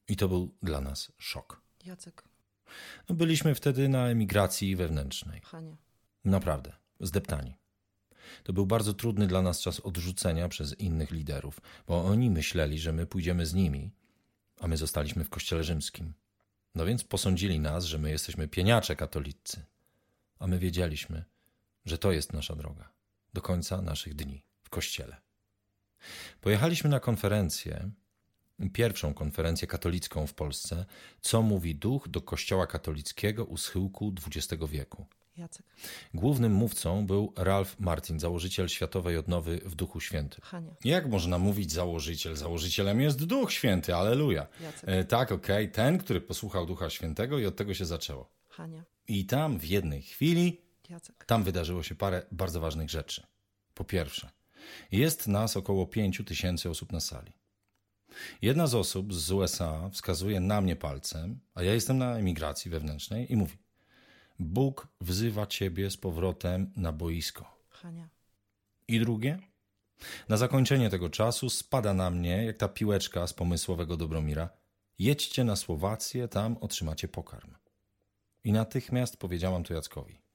I 0.07 0.15
to 0.15 0.27
był 0.27 0.55
dla 0.63 0.81
nas 0.81 1.11
szok. 1.17 1.61
Jacek. 1.85 2.23
No, 3.09 3.15
byliśmy 3.15 3.55
wtedy 3.55 3.89
na 3.89 4.07
emigracji 4.07 4.75
wewnętrznej. 4.75 5.41
Hania. 5.41 5.77
Naprawdę, 6.25 6.73
zdeptani. 6.99 7.53
To 8.43 8.53
był 8.53 8.65
bardzo 8.65 8.93
trudny 8.93 9.27
dla 9.27 9.41
nas 9.41 9.61
czas 9.61 9.79
odrzucenia 9.79 10.49
przez 10.49 10.79
innych 10.79 11.11
liderów, 11.11 11.61
bo 11.87 12.05
oni 12.05 12.29
myśleli, 12.29 12.79
że 12.79 12.93
my 12.93 13.05
pójdziemy 13.05 13.45
z 13.45 13.53
nimi, 13.53 13.91
a 14.59 14.67
my 14.67 14.77
zostaliśmy 14.77 15.23
w 15.23 15.29
kościele 15.29 15.63
rzymskim. 15.63 16.13
No 16.75 16.85
więc 16.85 17.03
posądzili 17.03 17.59
nas, 17.59 17.85
że 17.85 17.97
my 17.97 18.09
jesteśmy 18.09 18.47
pieniacze 18.47 18.95
katolicy, 18.95 19.65
a 20.39 20.47
my 20.47 20.59
wiedzieliśmy, 20.59 21.25
że 21.87 21.97
to 21.97 22.11
jest 22.11 22.33
nasza 22.33 22.55
droga 22.55 22.89
do 23.33 23.41
końca 23.41 23.81
naszych 23.81 24.15
dni 24.15 24.43
w 24.61 24.69
kościele. 24.69 25.17
Pojechaliśmy 26.41 26.89
na 26.89 26.99
konferencję, 26.99 27.91
pierwszą 28.73 29.13
konferencję 29.13 29.67
katolicką 29.67 30.27
w 30.27 30.33
Polsce, 30.33 30.85
co 31.21 31.41
mówi 31.41 31.75
duch 31.75 32.07
do 32.09 32.21
kościoła 32.21 32.67
katolickiego 32.67 33.45
u 33.45 33.57
schyłku 33.57 34.13
XX 34.27 34.63
wieku. 34.71 35.05
Jacek. 35.37 35.65
Głównym 36.13 36.51
mówcą 36.51 37.05
był 37.05 37.33
Ralph 37.35 37.79
Martin, 37.79 38.19
założyciel 38.19 38.67
Światowej 38.67 39.17
Odnowy 39.17 39.61
w 39.65 39.75
Duchu 39.75 39.99
Świętym. 39.99 40.41
Hania. 40.43 40.75
Jak 40.83 41.09
można 41.09 41.37
mówić 41.37 41.71
założyciel? 41.71 42.35
Założycielem 42.35 43.01
jest 43.01 43.25
Duch 43.25 43.51
Święty, 43.51 43.95
aleluja. 43.95 44.47
Jacek. 44.61 44.89
E, 44.89 45.03
tak, 45.05 45.31
okej, 45.31 45.71
ten, 45.71 45.97
który 45.97 46.21
posłuchał 46.21 46.65
Ducha 46.65 46.89
Świętego 46.89 47.39
i 47.39 47.45
od 47.45 47.55
tego 47.55 47.73
się 47.73 47.85
zaczęło. 47.85 48.29
Hania. 48.49 48.83
I 49.07 49.25
tam 49.25 49.59
w 49.59 49.65
jednej 49.65 50.01
chwili, 50.01 50.61
Jacek. 50.89 51.25
tam 51.25 51.43
wydarzyło 51.43 51.83
się 51.83 51.95
parę 51.95 52.25
bardzo 52.31 52.59
ważnych 52.59 52.89
rzeczy. 52.89 53.27
Po 53.73 53.83
pierwsze, 53.83 54.29
jest 54.91 55.27
nas 55.27 55.57
około 55.57 55.87
5 55.87 56.21
tysięcy 56.25 56.69
osób 56.69 56.91
na 56.91 56.99
sali. 56.99 57.33
Jedna 58.41 58.67
z 58.67 58.75
osób 58.75 59.13
z 59.13 59.31
USA 59.31 59.89
wskazuje 59.89 60.39
na 60.39 60.61
mnie 60.61 60.75
palcem, 60.75 61.39
a 61.55 61.63
ja 61.63 61.73
jestem 61.73 61.97
na 61.97 62.17
emigracji 62.17 62.71
wewnętrznej 62.71 63.31
i 63.31 63.35
mówi: 63.35 63.57
Bóg 64.39 64.87
wzywa 65.01 65.47
ciebie 65.47 65.91
z 65.91 65.97
powrotem 65.97 66.71
na 66.75 66.91
boisko. 66.91 67.57
Hania. 67.69 68.09
I 68.87 68.99
drugie, 68.99 69.39
na 70.29 70.37
zakończenie 70.37 70.89
tego 70.89 71.09
czasu 71.09 71.49
spada 71.49 71.93
na 71.93 72.09
mnie, 72.09 72.45
jak 72.45 72.57
ta 72.57 72.67
piłeczka 72.67 73.27
z 73.27 73.33
pomysłowego 73.33 73.97
Dobromira: 73.97 74.49
jedźcie 74.99 75.43
na 75.43 75.55
Słowację, 75.55 76.27
tam 76.27 76.57
otrzymacie 76.57 77.07
pokarm. 77.07 77.53
I 78.43 78.51
natychmiast 78.51 79.17
powiedziałam 79.17 79.63
to 79.63 79.73
Jackowi. 79.73 80.26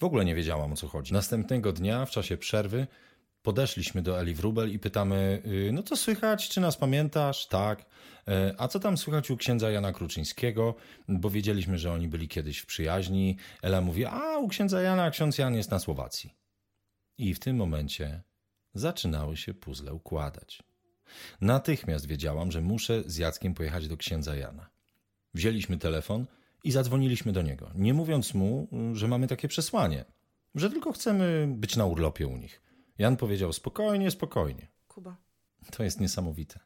W 0.00 0.04
ogóle 0.04 0.24
nie 0.24 0.34
wiedziałam 0.34 0.72
o 0.72 0.76
co 0.76 0.88
chodzi. 0.88 1.12
Następnego 1.12 1.72
dnia, 1.72 2.06
w 2.06 2.10
czasie 2.10 2.36
przerwy, 2.36 2.86
podeszliśmy 3.42 4.02
do 4.02 4.20
Eli 4.20 4.34
Wrubel 4.34 4.72
i 4.72 4.78
pytamy: 4.78 5.42
y, 5.46 5.72
No 5.72 5.82
co 5.82 5.96
słychać? 5.96 6.48
Czy 6.48 6.60
nas 6.60 6.76
pamiętasz? 6.76 7.46
Tak. 7.46 7.86
E, 8.28 8.54
A 8.58 8.68
co 8.68 8.80
tam 8.80 8.98
słychać 8.98 9.30
u 9.30 9.36
księdza 9.36 9.70
Jana 9.70 9.92
Kruczyńskiego? 9.92 10.74
Bo 11.08 11.30
wiedzieliśmy, 11.30 11.78
że 11.78 11.92
oni 11.92 12.08
byli 12.08 12.28
kiedyś 12.28 12.58
w 12.58 12.66
przyjaźni. 12.66 13.36
Ela 13.62 13.80
mówi: 13.80 14.04
A 14.04 14.38
u 14.38 14.48
księdza 14.48 14.82
Jana, 14.82 15.10
ksiądz 15.10 15.38
Jan 15.38 15.54
jest 15.54 15.70
na 15.70 15.78
Słowacji. 15.78 16.34
I 17.18 17.34
w 17.34 17.38
tym 17.38 17.56
momencie 17.56 18.22
zaczynały 18.74 19.36
się 19.36 19.54
puzzle 19.54 19.92
układać. 19.92 20.62
Natychmiast 21.40 22.06
wiedziałam, 22.06 22.52
że 22.52 22.60
muszę 22.60 23.02
z 23.06 23.16
Jackiem 23.16 23.54
pojechać 23.54 23.88
do 23.88 23.96
księdza 23.96 24.36
Jana. 24.36 24.70
Wzięliśmy 25.34 25.78
telefon 25.78 26.26
i 26.66 26.70
zadzwoniliśmy 26.70 27.32
do 27.32 27.42
niego, 27.42 27.70
nie 27.74 27.94
mówiąc 27.94 28.34
mu, 28.34 28.68
że 28.92 29.08
mamy 29.08 29.26
takie 29.26 29.48
przesłanie, 29.48 30.04
że 30.54 30.70
tylko 30.70 30.92
chcemy 30.92 31.48
być 31.56 31.76
na 31.76 31.84
urlopie 31.84 32.26
u 32.26 32.36
nich. 32.36 32.62
Jan 32.98 33.16
powiedział: 33.16 33.52
spokojnie, 33.52 34.10
spokojnie. 34.10 34.68
Kuba. 34.88 35.16
To 35.72 35.84
jest 35.84 36.00
niesamowite. 36.00 36.60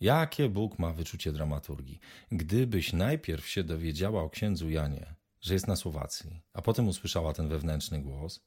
Jakie 0.00 0.48
Bóg 0.48 0.78
ma 0.78 0.92
wyczucie 0.92 1.32
dramaturgii. 1.32 2.00
Gdybyś 2.32 2.92
najpierw 2.92 3.48
się 3.48 3.64
dowiedziała 3.64 4.22
o 4.22 4.30
księdzu 4.30 4.70
Janie, 4.70 5.14
że 5.40 5.54
jest 5.54 5.68
na 5.68 5.76
Słowacji, 5.76 6.42
a 6.52 6.62
potem 6.62 6.88
usłyszała 6.88 7.32
ten 7.32 7.48
wewnętrzny 7.48 8.02
głos, 8.02 8.44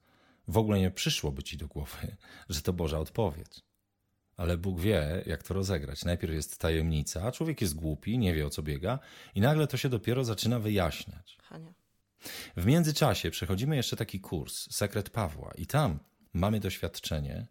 w 0.48 0.58
ogóle 0.58 0.80
nie 0.80 0.92
przyszłoby 0.92 1.44
ci 1.44 1.58
do 1.58 1.68
głowy, 1.68 2.18
że 2.50 2.62
to 2.62 2.74
Boża 2.74 3.00
odpowiedź. 3.00 3.67
Ale 4.38 4.58
Bóg 4.58 4.80
wie, 4.80 5.24
jak 5.26 5.44
to 5.44 5.54
rozegrać. 5.54 6.06
Najpierw 6.06 6.34
jest 6.34 6.58
tajemnica, 6.58 7.32
człowiek 7.32 7.62
jest 7.62 7.76
głupi, 7.76 8.18
nie 8.18 8.34
wie 8.34 8.46
o 8.46 8.50
co 8.50 8.64
biega, 8.64 9.00
i 9.36 9.42
nagle 9.42 9.68
to 9.68 9.78
się 9.78 9.90
dopiero 9.90 10.24
zaczyna 10.24 10.60
wyjaśniać. 10.60 11.38
Hania. 11.44 11.74
W 12.58 12.66
międzyczasie 12.66 13.32
przechodzimy 13.32 13.76
jeszcze 13.76 13.96
taki 13.96 14.20
kurs, 14.20 14.74
Sekret 14.76 15.10
Pawła, 15.10 15.52
i 15.58 15.68
tam 15.68 16.00
mamy 16.34 16.60
doświadczenie, 16.60 17.48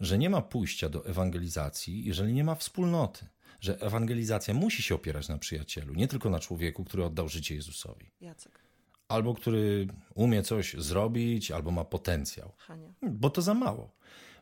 że 0.00 0.18
nie 0.18 0.30
ma 0.30 0.42
pójścia 0.42 0.88
do 0.88 1.06
ewangelizacji, 1.06 2.04
jeżeli 2.04 2.32
nie 2.32 2.44
ma 2.44 2.54
wspólnoty. 2.54 3.26
Że 3.60 3.80
ewangelizacja 3.80 4.54
musi 4.54 4.82
się 4.82 4.94
opierać 4.94 5.28
na 5.28 5.38
przyjacielu, 5.38 5.94
nie 5.94 6.08
tylko 6.08 6.30
na 6.30 6.38
człowieku, 6.38 6.84
który 6.84 7.04
oddał 7.04 7.28
życie 7.28 7.54
Jezusowi. 7.54 8.10
Jacek. 8.20 8.60
Albo 9.08 9.34
który 9.34 9.88
umie 10.14 10.42
coś 10.42 10.74
zrobić, 10.74 11.50
albo 11.50 11.70
ma 11.70 11.84
potencjał. 11.84 12.52
Hania. 12.58 12.92
Bo 13.02 13.30
to 13.30 13.42
za 13.42 13.54
mało. 13.54 13.90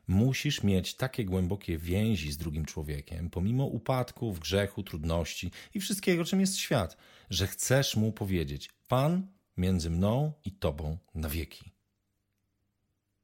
Musisz 0.09 0.63
mieć 0.63 0.95
takie 0.95 1.25
głębokie 1.25 1.79
więzi 1.79 2.33
z 2.33 2.37
drugim 2.37 2.65
człowiekiem, 2.65 3.31
pomimo 3.31 3.65
upadków, 3.65 4.41
grzechu, 4.41 4.83
trudności 4.83 5.51
i 5.75 5.81
wszystkiego, 5.81 6.25
czym 6.25 6.41
jest 6.41 6.57
świat, 6.57 6.97
że 7.31 7.47
chcesz 7.47 7.97
mu 7.97 8.13
powiedzieć: 8.13 8.71
Pan 8.89 9.27
między 9.57 9.91
mną 9.91 10.33
i 10.45 10.53
tobą 10.53 10.99
na 11.15 11.29
wieki. 11.29 11.73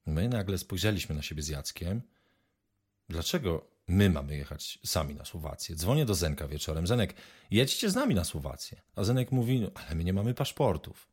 My 0.06 0.28
nagle 0.28 0.58
spojrzeliśmy 0.58 1.14
na 1.14 1.22
siebie 1.22 1.42
z 1.42 1.48
Jackiem. 1.48 2.02
Dlaczego 3.08 3.70
my 3.88 4.10
mamy 4.10 4.36
jechać 4.36 4.78
sami 4.84 5.14
na 5.14 5.24
Słowację? 5.24 5.76
Dzwonię 5.76 6.04
do 6.04 6.14
Zenka 6.14 6.48
wieczorem. 6.48 6.86
Zenek, 6.86 7.14
jedźcie 7.50 7.90
z 7.90 7.94
nami 7.94 8.14
na 8.14 8.24
Słowację. 8.24 8.80
A 8.96 9.04
Zenek 9.04 9.32
mówi, 9.32 9.60
"No, 9.60 9.70
ale 9.74 9.94
my 9.94 10.04
nie 10.04 10.12
mamy 10.12 10.34
paszportów. 10.34 11.08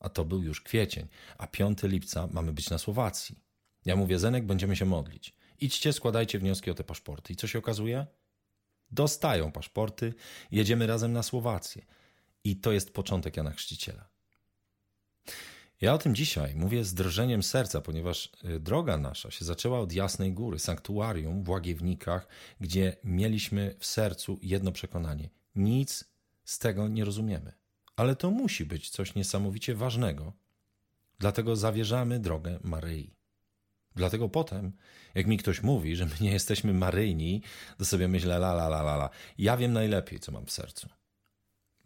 A 0.00 0.08
to 0.08 0.24
był 0.24 0.42
już 0.42 0.60
kwiecień, 0.60 1.08
a 1.38 1.46
5 1.46 1.88
lipca 1.88 2.26
mamy 2.26 2.52
być 2.52 2.70
na 2.70 2.78
Słowacji. 2.78 3.45
Ja 3.86 3.96
mówię, 3.96 4.18
Zenek, 4.18 4.46
będziemy 4.46 4.76
się 4.76 4.84
modlić. 4.84 5.34
Idźcie, 5.60 5.92
składajcie 5.92 6.38
wnioski 6.38 6.70
o 6.70 6.74
te 6.74 6.84
paszporty. 6.84 7.32
I 7.32 7.36
co 7.36 7.46
się 7.46 7.58
okazuje? 7.58 8.06
Dostają 8.90 9.52
paszporty, 9.52 10.14
jedziemy 10.50 10.86
razem 10.86 11.12
na 11.12 11.22
Słowację. 11.22 11.86
I 12.44 12.56
to 12.56 12.72
jest 12.72 12.92
początek 12.92 13.36
Jana 13.36 13.50
Chrzciciela. 13.50 14.08
Ja 15.80 15.94
o 15.94 15.98
tym 15.98 16.14
dzisiaj 16.14 16.54
mówię 16.54 16.84
z 16.84 16.94
drżeniem 16.94 17.42
serca, 17.42 17.80
ponieważ 17.80 18.32
y, 18.44 18.60
droga 18.60 18.96
nasza 18.96 19.30
się 19.30 19.44
zaczęła 19.44 19.80
od 19.80 19.92
Jasnej 19.92 20.32
Góry, 20.32 20.58
sanktuarium 20.58 21.44
w 21.44 21.48
Łagiewnikach, 21.48 22.28
gdzie 22.60 22.96
mieliśmy 23.04 23.74
w 23.78 23.86
sercu 23.86 24.38
jedno 24.42 24.72
przekonanie. 24.72 25.30
Nic 25.54 26.04
z 26.44 26.58
tego 26.58 26.88
nie 26.88 27.04
rozumiemy. 27.04 27.52
Ale 27.96 28.16
to 28.16 28.30
musi 28.30 28.64
być 28.64 28.90
coś 28.90 29.14
niesamowicie 29.14 29.74
ważnego. 29.74 30.32
Dlatego 31.18 31.56
zawierzamy 31.56 32.20
drogę 32.20 32.58
Maryi. 32.62 33.16
Dlatego 33.96 34.28
potem, 34.28 34.72
jak 35.14 35.26
mi 35.26 35.38
ktoś 35.38 35.62
mówi, 35.62 35.96
że 35.96 36.06
my 36.06 36.12
nie 36.20 36.30
jesteśmy 36.30 36.74
maryjni, 36.74 37.42
to 37.78 37.84
sobie 37.84 38.08
myślę, 38.08 38.36
la, 38.36 38.52
la, 38.52 38.66
la, 38.66 38.80
la, 38.80 38.94
la. 38.94 39.10
Ja 39.38 39.56
wiem 39.56 39.72
najlepiej, 39.72 40.20
co 40.20 40.32
mam 40.32 40.46
w 40.46 40.50
sercu. 40.50 40.88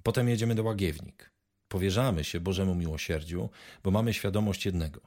Potem 0.02 0.28
jedziemy 0.28 0.54
do 0.54 0.62
Łagiewnik. 0.62 1.30
Powierzamy 1.68 2.24
się 2.24 2.40
Bożemu 2.40 2.74
miłosierdziu, 2.74 3.50
bo 3.82 3.90
mamy 3.90 4.14
świadomość 4.14 4.66
jednego. 4.66 5.00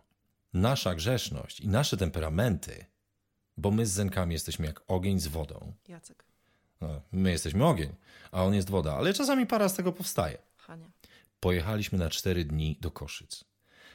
Nasza 0.54 0.96
grzeszność 0.96 1.60
i 1.60 1.68
nasze 1.68 1.98
temperamenty, 1.98 2.86
bo 3.58 3.72
my 3.72 3.86
z 3.86 3.92
Zenkami 3.92 4.34
jesteśmy 4.34 4.66
jak 4.66 4.82
ogień 4.88 5.20
z 5.20 5.28
wodą. 5.28 5.74
Jacek. 5.88 6.26
No, 6.82 7.02
my 7.12 7.32
jesteśmy 7.32 7.66
ogień, 7.66 7.96
a 8.32 8.44
on 8.44 8.54
jest 8.54 8.70
woda, 8.70 8.96
ale 8.96 9.14
czasami 9.14 9.48
para 9.48 9.70
z 9.70 9.76
tego 9.76 9.92
powstaje. 9.92 10.38
Hania. 10.58 10.92
Pojechaliśmy 11.40 11.98
na 11.98 12.10
cztery 12.10 12.46
dni 12.46 12.78
do 12.82 12.92
Koszyc. 12.92 13.44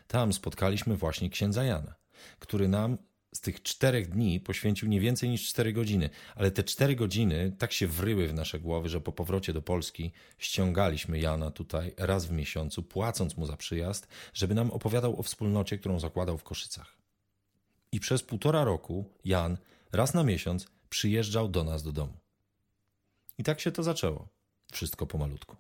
Tam 0.07 0.33
spotkaliśmy 0.33 0.97
właśnie 0.97 1.31
księdza 1.31 1.65
Jana, 1.65 1.95
który 2.39 2.69
nam 2.69 2.99
z 3.35 3.41
tych 3.41 3.63
czterech 3.63 4.09
dni 4.09 4.41
poświęcił 4.41 4.89
nie 4.89 5.01
więcej 5.01 5.29
niż 5.29 5.49
cztery 5.49 5.73
godziny, 5.73 6.11
ale 6.37 6.51
te 6.51 6.65
cztery 6.65 6.97
godziny 6.97 7.53
tak 7.59 7.73
się 7.73 7.87
wryły 7.87 8.29
w 8.29 8.35
nasze 8.35 8.61
głowy, 8.61 8.89
że 8.89 9.01
po 9.01 9.13
powrocie 9.13 9.53
do 9.53 9.63
Polski 9.63 10.13
ściągaliśmy 10.39 11.19
Jana 11.19 11.51
tutaj 11.51 11.95
raz 11.97 12.27
w 12.27 12.33
miesiącu, 12.33 12.83
płacąc 12.83 13.37
mu 13.37 13.47
za 13.47 13.57
przyjazd, 13.57 14.09
żeby 14.35 14.55
nam 14.55 14.71
opowiadał 14.71 15.21
o 15.21 15.23
wspólnocie, 15.23 15.79
którą 15.79 16.01
zakładał 16.01 16.39
w 16.39 16.43
Koszycach. 16.43 16.97
I 17.93 18.01
przez 18.01 18.23
półtora 18.23 18.65
roku 18.65 19.11
Jan 19.25 19.59
raz 19.93 20.15
na 20.15 20.23
miesiąc 20.23 20.67
przyjeżdżał 20.91 21.49
do 21.49 21.65
nas 21.65 21.83
do 21.83 21.93
domu. 21.93 22.19
I 23.39 23.45
tak 23.45 23.61
się 23.61 23.73
to 23.73 23.83
zaczęło. 23.83 24.29
Wszystko 24.73 25.07
pomalutku. 25.07 25.57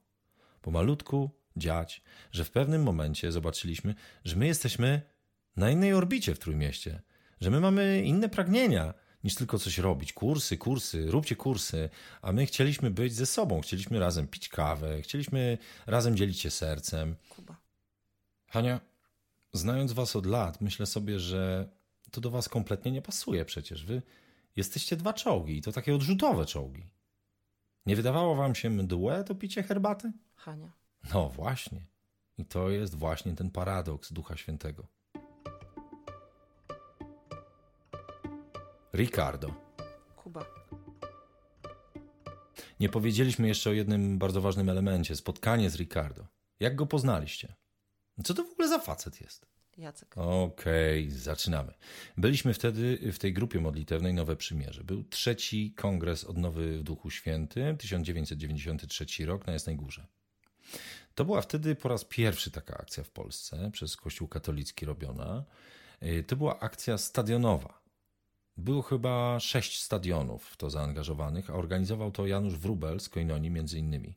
Pomalutku 0.63 1.31
dziać, 1.57 2.03
że 2.33 2.45
w 2.45 2.51
pewnym 2.51 2.83
momencie 2.83 3.33
zobaczyliśmy, 3.33 3.95
że 4.25 4.37
my 4.37 4.47
jesteśmy 4.47 5.03
na 5.59 5.71
innej 5.71 5.95
orbicie 5.95 6.35
w 6.35 6.39
Trójmieście, 6.39 7.03
że 7.41 7.51
my 7.51 7.61
mamy 7.61 8.03
inne 8.03 8.29
pragnienia 8.29 8.95
niż 9.25 9.35
tylko 9.35 9.59
coś 9.59 9.79
robić. 9.79 10.13
Kursy, 10.13 10.57
kursy, 10.57 11.11
róbcie 11.11 11.37
kursy. 11.37 11.89
A 12.23 12.33
my 12.33 12.47
chcieliśmy 12.47 12.91
być 12.91 13.15
ze 13.15 13.27
sobą, 13.27 13.61
chcieliśmy 13.61 13.99
razem 13.99 14.27
pić 14.27 14.49
kawę, 14.49 15.03
chcieliśmy 15.03 15.59
razem 15.87 16.17
dzielić 16.17 16.41
się 16.41 16.51
sercem. 16.51 17.17
Kuba. 17.29 17.57
Hania, 18.47 18.81
znając 19.53 19.93
was 19.93 20.17
od 20.17 20.27
lat, 20.27 20.61
myślę 20.61 20.87
sobie, 20.87 21.21
że 21.21 21.69
to 22.11 22.21
do 22.21 22.31
was 22.31 22.49
kompletnie 22.49 22.93
nie 22.93 23.03
pasuje 23.03 23.45
przecież. 23.45 23.85
Wy 23.85 24.03
jesteście 24.57 24.97
dwa 24.97 25.13
czołgi 25.13 25.57
i 25.57 25.63
to 25.63 25.73
takie 25.73 25.95
odrzutowe 25.95 26.47
czołgi. 26.47 26.87
Nie 27.87 27.97
wydawało 27.97 28.35
wam 28.35 28.55
się 28.55 28.71
mdłe 28.71 29.25
to 29.25 29.35
picie 29.35 29.63
herbaty? 29.63 30.13
Hania. 30.35 30.73
No 31.15 31.29
właśnie. 31.29 31.87
I 32.39 32.45
to 32.45 32.71
jest 32.71 32.95
właśnie 32.95 33.35
ten 33.35 33.51
paradoks 33.51 34.13
Ducha 34.13 34.37
Świętego. 34.37 34.98
Ricardo. 38.99 39.55
Kuba. 40.17 40.47
Nie 42.81 42.89
powiedzieliśmy 42.89 43.49
jeszcze 43.49 43.71
o 43.71 43.73
jednym 43.73 44.19
bardzo 44.19 44.41
ważnym 44.41 44.69
elemencie 44.69 45.17
spotkanie 45.17 45.71
z 45.71 45.77
Ricardo. 45.77 46.27
Jak 46.61 46.77
go 46.77 46.87
poznaliście? 46.87 47.55
Co 48.25 48.35
to 48.35 48.45
w 48.45 48.51
ogóle 48.53 48.69
za 48.69 48.79
facet 48.79 49.21
jest? 49.21 49.47
Jacek. 49.77 50.19
Okej, 50.19 51.11
zaczynamy. 51.11 51.75
Byliśmy 52.17 52.55
wtedy 52.55 53.13
w 53.13 53.19
tej 53.19 53.33
grupie 53.33 53.61
modlitewnej 53.61 54.15
Nowe 54.15 54.37
Przymierze. 54.37 54.85
Był 54.85 55.05
trzeci 55.05 55.73
kongres 55.77 56.25
Odnowy 56.25 56.79
w 56.79 56.83
Duchu 56.83 57.11
Świętym, 57.11 57.77
1993 57.77 59.27
rok 59.27 59.47
na 59.47 59.53
Jasnej 59.53 59.77
Górze. 59.77 60.07
To 61.15 61.25
była 61.25 61.41
wtedy 61.41 61.75
po 61.75 61.89
raz 61.89 62.05
pierwszy 62.05 62.51
taka 62.51 62.79
akcja 62.79 63.05
w 63.05 63.11
Polsce 63.11 63.71
przez 63.73 63.97
Kościół 63.97 64.29
katolicki 64.29 64.87
robiona. 64.87 65.45
Y, 66.03 66.25
To 66.29 66.37
była 66.37 66.61
akcja 66.61 66.99
stadionowa. 66.99 67.78
Było 68.59 68.83
chyba 68.83 69.41
sześć 69.41 69.83
stadionów 69.83 70.47
w 70.47 70.57
to 70.57 70.71
zaangażowanych, 70.71 71.51
a 71.51 71.55
organizował 71.55 72.11
to 72.11 72.27
Janusz 72.27 72.55
Wrubel 72.55 73.01
z 73.01 73.09
Koinonii 73.09 73.51
między 73.51 73.79
innymi. 73.79 74.15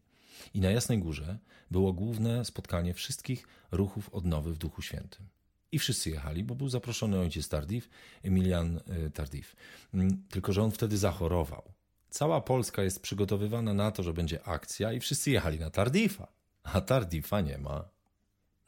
I 0.54 0.62
na 0.62 0.72
Jasnej 0.72 1.00
Górze 1.00 1.38
było 1.72 1.94
główne 1.94 2.46
spotkanie 2.46 2.94
wszystkich 2.94 3.48
ruchów 3.72 4.10
odnowy 4.10 4.54
w 4.54 4.58
Duchu 4.58 4.82
Świętym. 4.82 5.26
I 5.72 5.80
wszyscy 5.80 6.10
jechali, 6.10 6.44
bo 6.44 6.56
był 6.56 6.70
zaproszony 6.70 7.20
ojciec 7.20 7.50
Tardif, 7.50 7.90
Emilian 8.24 8.80
y, 9.08 9.12
Tardif. 9.12 9.56
Mm, 9.94 10.24
Tylko, 10.30 10.54
że 10.54 10.64
on 10.64 10.72
wtedy 10.72 10.98
zachorował. 10.98 11.64
Cała 12.10 12.42
Polska 12.42 12.84
jest 12.84 13.02
przygotowywana 13.02 13.74
na 13.74 13.92
to, 13.92 14.04
że 14.04 14.14
będzie 14.14 14.44
akcja 14.44 14.94
i 14.94 15.00
wszyscy 15.00 15.32
jechali 15.32 15.60
na 15.60 15.70
Tardifa, 15.70 16.28
a 16.64 16.82
Tardifa 16.82 17.42
nie 17.42 17.58
ma. 17.58 17.90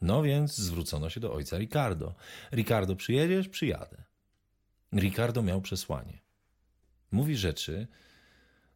No 0.00 0.22
więc 0.22 0.56
zwrócono 0.56 1.10
się 1.10 1.20
do 1.20 1.32
ojca 1.32 1.58
Ricardo. 1.58 2.14
Ricardo, 2.52 2.96
przyjedziesz? 2.96 3.48
Przyjadę. 3.48 4.13
Ricardo 4.94 5.42
miał 5.42 5.60
przesłanie. 5.60 6.18
Mówi 7.10 7.36
rzeczy, 7.36 7.86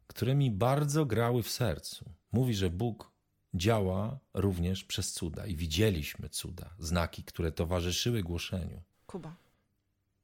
które 0.07 0.35
mi 0.35 0.51
bardzo 0.51 1.05
grały 1.05 1.43
w 1.43 1.49
sercu. 1.49 2.05
Mówi, 2.31 2.55
że 2.55 2.69
Bóg 2.69 3.11
działa 3.53 4.19
również 4.33 4.83
przez 4.83 5.11
cuda 5.11 5.45
i 5.45 5.55
widzieliśmy 5.55 6.29
cuda, 6.29 6.75
znaki, 6.79 7.23
które 7.23 7.51
towarzyszyły 7.51 8.23
głoszeniu. 8.23 8.81
Kuba. 9.07 9.35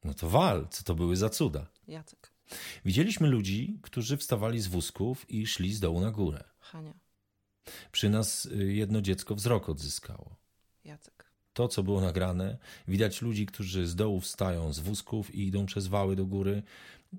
No 0.03 0.13
to 0.13 0.29
wal, 0.29 0.67
co 0.69 0.83
to 0.83 0.95
były 0.95 1.15
za 1.15 1.29
cuda? 1.29 1.67
Jacek. 1.87 2.31
Widzieliśmy 2.85 3.27
ludzi, 3.27 3.79
którzy 3.81 4.17
wstawali 4.17 4.61
z 4.61 4.67
wózków 4.67 5.29
i 5.29 5.47
szli 5.47 5.73
z 5.73 5.79
dołu 5.79 6.01
na 6.01 6.11
górę. 6.11 6.43
Hania. 6.59 6.93
Przy 7.91 8.09
nas 8.09 8.45
y, 8.45 8.73
jedno 8.73 9.01
dziecko 9.01 9.35
wzrok 9.35 9.69
odzyskało. 9.69 10.35
Jacek. 10.83 11.24
To, 11.55 11.67
co 11.67 11.83
było 11.83 12.01
nagrane, 12.01 12.57
widać 12.87 13.21
ludzi, 13.21 13.45
którzy 13.45 13.87
z 13.87 13.95
dołu 13.95 14.19
wstają 14.21 14.73
z 14.73 14.79
wózków 14.79 15.35
i 15.35 15.47
idą 15.47 15.65
przez 15.65 15.87
wały 15.87 16.15
do 16.15 16.25
góry. 16.25 16.63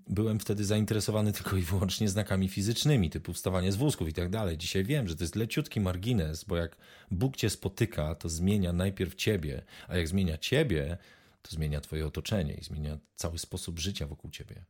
Byłem 0.09 0.41
wtedy 0.41 0.65
zainteresowany 0.65 1.33
tylko 1.33 1.57
i 1.57 1.63
wyłącznie 1.63 2.09
znakami 2.09 2.49
fizycznymi, 2.49 3.11
typu 3.11 3.33
wstawanie 3.33 3.73
z 3.73 3.77
wózków 3.77 4.09
i 4.09 4.13
tak 4.13 4.29
dalej. 4.29 4.59
Dzisiaj 4.59 4.85
wiem, 4.85 5.09
że 5.09 5.17
to 5.17 5.25
jest 5.25 5.37
leciutki 5.37 5.81
margines, 5.81 6.45
bo 6.45 6.57
jak 6.57 6.77
Bóg 7.11 7.37
cię 7.37 7.51
spotyka, 7.51 8.15
to 8.15 8.29
zmienia 8.29 8.73
najpierw 8.73 9.15
ciebie, 9.15 9.63
a 9.89 9.97
jak 9.97 10.09
zmienia 10.09 10.39
ciebie, 10.39 10.99
to 11.43 11.51
zmienia 11.51 11.81
twoje 11.81 12.07
otoczenie 12.07 12.55
i 12.55 12.65
zmienia 12.65 12.99
cały 13.15 13.39
sposób 13.39 13.79
życia 13.79 14.07
wokół 14.07 14.31
ciebie. 14.31 14.65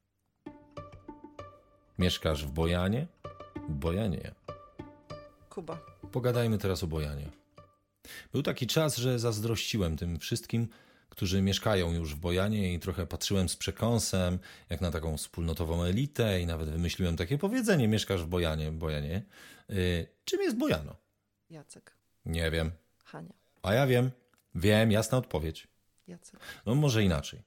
Mieszkasz 1.99 2.47
w 2.47 2.51
Bojanie? 2.51 3.07
Bojanie. 3.69 4.35
Kuba. 5.51 5.81
Pogadajmy 6.13 6.59
teraz 6.59 6.83
o 6.83 6.87
Bojanie. 6.87 7.46
Był 8.33 8.43
taki 8.43 8.67
czas, 8.67 8.97
że 8.97 9.19
zazdrościłem 9.19 9.97
tym 9.97 10.19
wszystkim, 10.19 10.69
którzy 11.09 11.43
mieszkają 11.43 11.93
już 11.93 12.15
w 12.15 12.19
Bojanie 12.19 12.75
i 12.75 12.81
trochę 12.81 13.07
patrzyłem 13.07 13.49
z 13.49 13.57
przekąsem, 13.57 14.39
jak 14.71 14.81
na 14.81 14.91
taką 14.91 15.17
wspólnotową 15.17 15.85
elitę 15.85 16.41
i 16.41 16.47
nawet 16.47 16.71
wymyśliłem 16.71 17.17
takie 17.17 17.39
powiedzenie, 17.39 17.89
mieszkasz 17.89 18.23
w 18.23 18.27
Bojanie, 18.27 18.73
Bojanie. 18.73 19.23
Yy, 19.69 20.07
czym 20.25 20.43
jest 20.43 20.57
Bojano? 20.57 20.97
Jacek. 21.51 21.93
Nie 22.27 22.51
wiem. 22.51 22.71
Hania. 23.05 23.35
A 23.63 23.75
ja 23.75 23.87
wiem. 23.87 24.11
Wiem, 24.55 24.91
jasna 24.91 25.19
odpowiedź. 25.19 25.69
Jacek. 26.07 26.41
No 26.67 26.75
może 26.75 27.05
inaczej. 27.05 27.43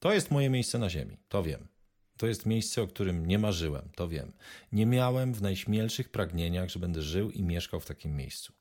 To 0.00 0.12
jest 0.12 0.30
moje 0.30 0.50
miejsce 0.50 0.78
na 0.78 0.90
ziemi, 0.90 1.16
to 1.28 1.42
wiem. 1.42 1.68
To 2.16 2.26
jest 2.26 2.46
miejsce, 2.46 2.82
o 2.82 2.86
którym 2.86 3.26
nie 3.26 3.38
marzyłem, 3.38 3.88
to 3.96 4.08
wiem. 4.08 4.32
Nie 4.72 4.86
miałem 4.86 5.34
w 5.34 5.42
najśmielszych 5.42 6.08
pragnieniach, 6.08 6.68
że 6.68 6.78
będę 6.78 7.02
żył 7.02 7.30
i 7.30 7.42
mieszkał 7.42 7.80
w 7.80 7.86
takim 7.86 8.16
miejscu. 8.16 8.52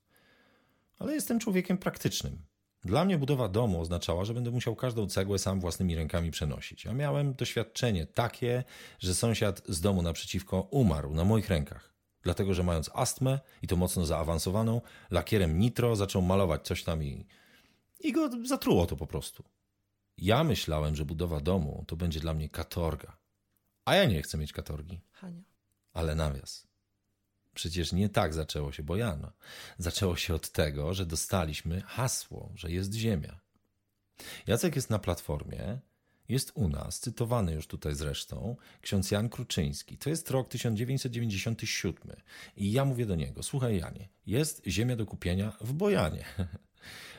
Ale 0.99 1.13
jestem 1.13 1.39
człowiekiem 1.39 1.77
praktycznym. 1.77 2.45
Dla 2.83 3.05
mnie 3.05 3.17
budowa 3.17 3.49
domu 3.49 3.81
oznaczała, 3.81 4.25
że 4.25 4.33
będę 4.33 4.51
musiał 4.51 4.75
każdą 4.75 5.07
cegłę 5.07 5.39
sam 5.39 5.59
własnymi 5.59 5.95
rękami 5.95 6.31
przenosić. 6.31 6.87
A 6.87 6.93
miałem 6.93 7.33
doświadczenie 7.33 8.05
takie, 8.05 8.63
że 8.99 9.15
sąsiad 9.15 9.61
z 9.67 9.81
domu 9.81 10.01
naprzeciwko 10.01 10.61
umarł 10.61 11.13
na 11.13 11.25
moich 11.25 11.49
rękach. 11.49 11.93
Dlatego, 12.23 12.53
że 12.53 12.63
mając 12.63 12.89
astmę 12.93 13.39
i 13.61 13.67
to 13.67 13.75
mocno 13.75 14.05
zaawansowaną, 14.05 14.81
lakierem 15.11 15.59
nitro 15.59 15.95
zaczął 15.95 16.21
malować 16.21 16.67
coś 16.67 16.83
tam 16.83 17.03
i, 17.03 17.25
i 17.99 18.11
go 18.11 18.29
zatruło 18.45 18.85
to 18.85 18.95
po 18.95 19.07
prostu. 19.07 19.43
Ja 20.17 20.43
myślałem, 20.43 20.95
że 20.95 21.05
budowa 21.05 21.39
domu 21.39 21.83
to 21.87 21.95
będzie 21.95 22.19
dla 22.19 22.33
mnie 22.33 22.49
katorga. 22.49 23.17
A 23.85 23.95
ja 23.95 24.05
nie 24.05 24.21
chcę 24.21 24.37
mieć 24.37 24.53
katorgi. 24.53 25.01
Hania. 25.11 25.41
Ale 25.93 26.15
nawias. 26.15 26.68
Przecież 27.53 27.93
nie 27.93 28.09
tak 28.09 28.33
zaczęło 28.33 28.71
się 28.71 28.83
Bojano. 28.83 29.31
Zaczęło 29.77 30.15
się 30.15 30.33
od 30.33 30.49
tego, 30.49 30.93
że 30.93 31.05
dostaliśmy 31.05 31.81
hasło, 31.81 32.51
że 32.55 32.71
jest 32.71 32.93
ziemia. 32.93 33.39
Jacek 34.47 34.75
jest 34.75 34.89
na 34.89 34.99
platformie, 34.99 35.79
jest 36.29 36.51
u 36.55 36.69
nas, 36.69 36.99
cytowany 36.99 37.53
już 37.53 37.67
tutaj 37.67 37.95
zresztą, 37.95 38.55
ksiądz 38.81 39.11
Jan 39.11 39.29
Kruczyński. 39.29 39.97
To 39.97 40.09
jest 40.09 40.31
rok 40.31 40.49
1997. 40.49 42.15
I 42.57 42.71
ja 42.71 42.85
mówię 42.85 43.05
do 43.05 43.15
niego, 43.15 43.43
słuchaj 43.43 43.77
Janie, 43.77 44.09
jest 44.25 44.61
ziemia 44.67 44.95
do 44.95 45.05
kupienia 45.05 45.57
w 45.61 45.73
Bojanie. 45.73 46.25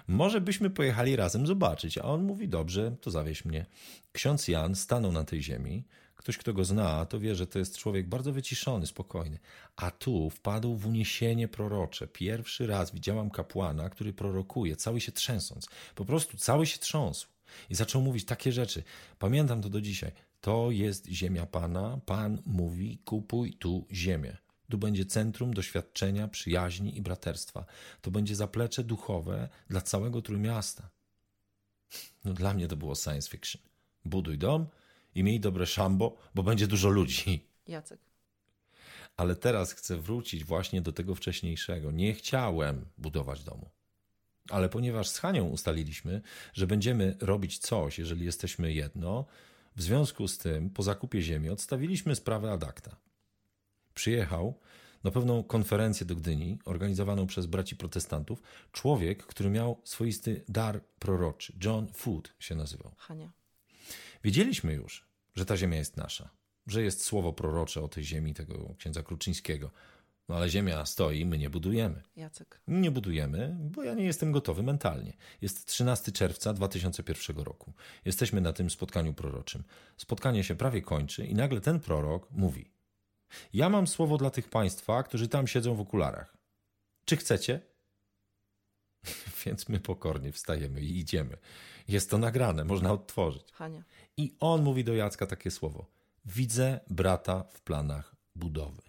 Może 0.07 0.41
byśmy 0.41 0.71
pojechali 0.71 1.17
razem 1.17 1.47
zobaczyć. 1.47 1.99
A 1.99 2.03
on 2.03 2.23
mówi, 2.23 2.49
dobrze, 2.49 2.97
to 3.01 3.11
zawieź 3.11 3.45
mnie. 3.45 3.67
Ksiądz 4.13 4.49
Jan 4.49 4.75
stanął 4.75 5.13
na 5.13 5.25
tej 5.25 5.43
ziemi. 5.43 5.85
Ktoś, 6.21 6.39
kto 6.39 6.53
go 6.53 6.65
zna, 6.65 7.07
to 7.07 7.21
wie, 7.21 7.35
że 7.35 7.47
to 7.47 7.59
jest 7.59 7.79
człowiek 7.79 8.09
bardzo 8.09 8.33
wyciszony, 8.33 8.87
spokojny. 8.87 9.39
A 9.77 9.91
tu 9.91 10.31
wpadł 10.31 10.77
w 10.77 10.87
uniesienie 10.87 11.49
prorocze. 11.49 12.09
Pierwszy 12.09 12.67
raz 12.67 12.95
widziałam 12.95 13.31
kapłana, 13.31 13.91
który 13.91 14.13
prorokuje, 14.13 14.77
cały 14.77 15.01
się 15.01 15.13
trzęsąc. 15.13 15.69
Po 15.95 16.05
prostu 16.05 16.37
cały 16.37 16.67
się 16.67 16.79
trząsł. 16.79 17.29
I 17.71 17.75
zaczął 17.75 18.03
mówić 18.03 18.25
takie 18.25 18.53
rzeczy. 18.53 18.83
Pamiętam 19.19 19.63
to 19.63 19.69
do 19.69 19.81
dzisiaj. 19.81 20.13
To 20.41 20.71
jest 20.71 21.07
ziemia 21.07 21.47
Pana. 21.47 22.01
Pan 22.07 22.43
mówi, 22.47 22.99
kupuj 23.05 23.53
tu 23.53 23.87
ziemię. 23.93 24.37
Tu 24.71 24.79
będzie 24.79 25.07
centrum 25.07 25.55
doświadczenia, 25.55 26.29
przyjaźni 26.29 26.97
i 26.97 27.03
braterstwa. 27.03 27.65
To 28.01 28.11
będzie 28.11 28.37
zaplecze 28.37 28.85
duchowe 28.85 29.49
dla 29.69 29.81
całego 29.81 30.23
Trójmiasta. 30.23 30.91
No 32.25 32.33
dla 32.33 32.55
mnie 32.55 32.69
to 32.69 32.77
było 32.77 32.95
science 32.95 33.31
fiction. 33.31 33.63
Buduj 34.05 34.39
dom 34.39 34.67
i 35.15 35.23
miej 35.23 35.41
dobre 35.41 35.67
szambo, 35.67 36.17
bo 36.35 36.43
będzie 36.43 36.67
dużo 36.67 36.89
ludzi. 36.89 37.47
Jacek. 37.67 38.01
Ale 39.17 39.37
teraz 39.37 39.73
chcę 39.73 39.97
wrócić 39.97 40.45
właśnie 40.45 40.83
do 40.83 40.93
tego 40.93 41.15
wcześniejszego. 41.15 41.91
Nie 41.91 42.15
chciałem 42.15 42.87
budować 42.99 43.45
domu. 43.45 43.71
Ale 44.51 44.69
ponieważ 44.69 45.09
z 45.09 45.19
Hanią 45.19 45.49
ustaliliśmy, 45.49 46.23
że 46.53 46.67
będziemy 46.67 47.17
robić 47.21 47.59
coś, 47.59 47.99
jeżeli 47.99 48.25
jesteśmy 48.25 48.73
jedno, 48.73 49.27
w 49.77 49.83
związku 49.83 50.29
z 50.29 50.39
tym 50.39 50.71
po 50.71 50.83
zakupie 50.83 51.23
ziemi 51.23 51.49
odstawiliśmy 51.49 52.17
sprawę 52.17 52.53
ad 52.53 52.65
acta. 52.65 52.97
Przyjechał 53.95 54.59
na 55.05 55.11
pewną 55.11 55.45
konferencję 55.45 56.07
do 56.07 56.17
Gdyni, 56.17 56.59
organizowaną 56.65 57.27
przez 57.27 57.47
braci 57.47 57.77
protestantów, 57.77 58.43
człowiek, 58.73 59.27
który 59.27 59.51
miał 59.51 59.81
swoisty 59.85 60.45
dar 60.49 60.85
proroczy. 60.99 61.53
John 61.65 61.93
Food 61.93 62.35
się 62.39 62.55
nazywał. 62.55 62.95
Hania. 62.99 63.33
Wiedzieliśmy 64.25 64.73
już, 64.73 65.07
że 65.35 65.45
ta 65.45 65.57
ziemia 65.57 65.79
jest 65.79 65.97
nasza, 65.97 66.31
że 66.67 66.83
jest 66.83 67.05
słowo 67.05 67.33
prorocze 67.33 67.83
o 67.83 67.89
tej 67.89 68.05
ziemi 68.05 68.35
tego 68.35 68.75
księdza 68.79 69.03
Kruczyńskiego. 69.03 69.71
No 70.29 70.37
ale 70.37 70.49
ziemia 70.49 70.87
stoi, 70.87 71.27
my 71.27 71.39
nie 71.39 71.51
budujemy. 71.51 72.03
Jacek. 72.17 72.61
Nie 72.69 72.91
budujemy, 72.91 73.57
bo 73.61 73.83
ja 73.83 73.95
nie 73.95 74.05
jestem 74.05 74.33
gotowy 74.33 74.63
mentalnie. 74.63 75.17
Jest 75.41 75.67
13 75.67 76.13
czerwca 76.13 76.53
2001 76.53 77.37
roku. 77.37 77.73
Jesteśmy 78.05 78.41
na 78.41 78.53
tym 78.53 78.71
spotkaniu 78.71 79.15
proroczym. 79.15 79.65
Spotkanie 79.97 80.45
się 80.45 80.55
prawie 80.55 80.83
kończy 80.83 81.27
i 81.27 81.35
nagle 81.35 81.61
ten 81.61 81.81
prorok 81.81 82.31
mówi: 82.31 82.71
Ja 83.53 83.69
mam 83.69 83.87
słowo 83.87 84.19
dla 84.19 84.31
tych 84.31 84.49
państwa, 84.49 85.03
którzy 85.03 85.29
tam 85.29 85.47
siedzą 85.47 85.75
w 85.75 85.81
okularach. 85.81 86.37
Czy 87.05 87.17
chcecie? 87.17 87.61
Więc 89.47 89.69
my 89.69 89.81
pokornie 89.81 90.33
wstajemy 90.33 90.81
i 90.81 90.99
idziemy. 90.99 91.37
Jest 91.91 92.11
to 92.11 92.19
nagrane, 92.19 92.65
można 92.65 92.93
odtworzyć. 92.93 93.53
Hania. 93.53 93.83
I 94.17 94.37
on 94.41 94.63
mówi 94.63 94.85
do 94.85 94.95
Jacka 94.95 95.27
takie 95.27 95.51
słowo: 95.51 95.87
Widzę 96.25 96.81
brata 96.91 97.45
w 97.53 97.61
planach 97.61 98.15
budowy. 98.35 98.83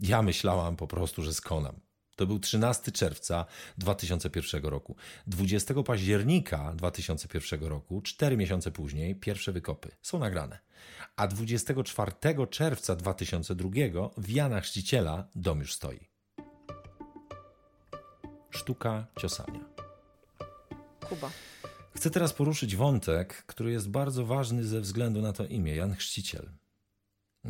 Ja 0.00 0.22
myślałam 0.22 0.76
po 0.76 0.86
prostu, 0.86 1.22
że 1.22 1.34
skonam. 1.34 1.80
To 2.16 2.26
był 2.26 2.38
13 2.38 2.92
czerwca 2.92 3.46
2001 3.78 4.64
roku. 4.64 4.96
20 5.26 5.74
października 5.82 6.72
2001 6.76 7.64
roku, 7.64 8.02
cztery 8.02 8.36
miesiące 8.36 8.70
później, 8.70 9.16
pierwsze 9.16 9.52
wykopy 9.52 9.90
są 10.02 10.18
nagrane. 10.18 10.58
A 11.16 11.26
24 11.26 12.12
czerwca 12.50 12.96
2002 12.96 13.70
w 14.16 14.30
Jana 14.30 14.60
Chrzciciela 14.60 15.28
dom 15.34 15.58
już 15.58 15.74
stoi. 15.74 16.08
Sztuka 18.50 19.06
ciosania. 19.20 19.83
Kuba. 21.04 21.30
Chcę 21.96 22.10
teraz 22.10 22.32
poruszyć 22.32 22.76
wątek, 22.76 23.44
który 23.46 23.72
jest 23.72 23.88
bardzo 23.88 24.26
ważny 24.26 24.64
ze 24.64 24.80
względu 24.80 25.22
na 25.22 25.32
to 25.32 25.46
imię 25.46 25.74
Jan 25.74 25.94
Chrzciciel. 25.94 26.50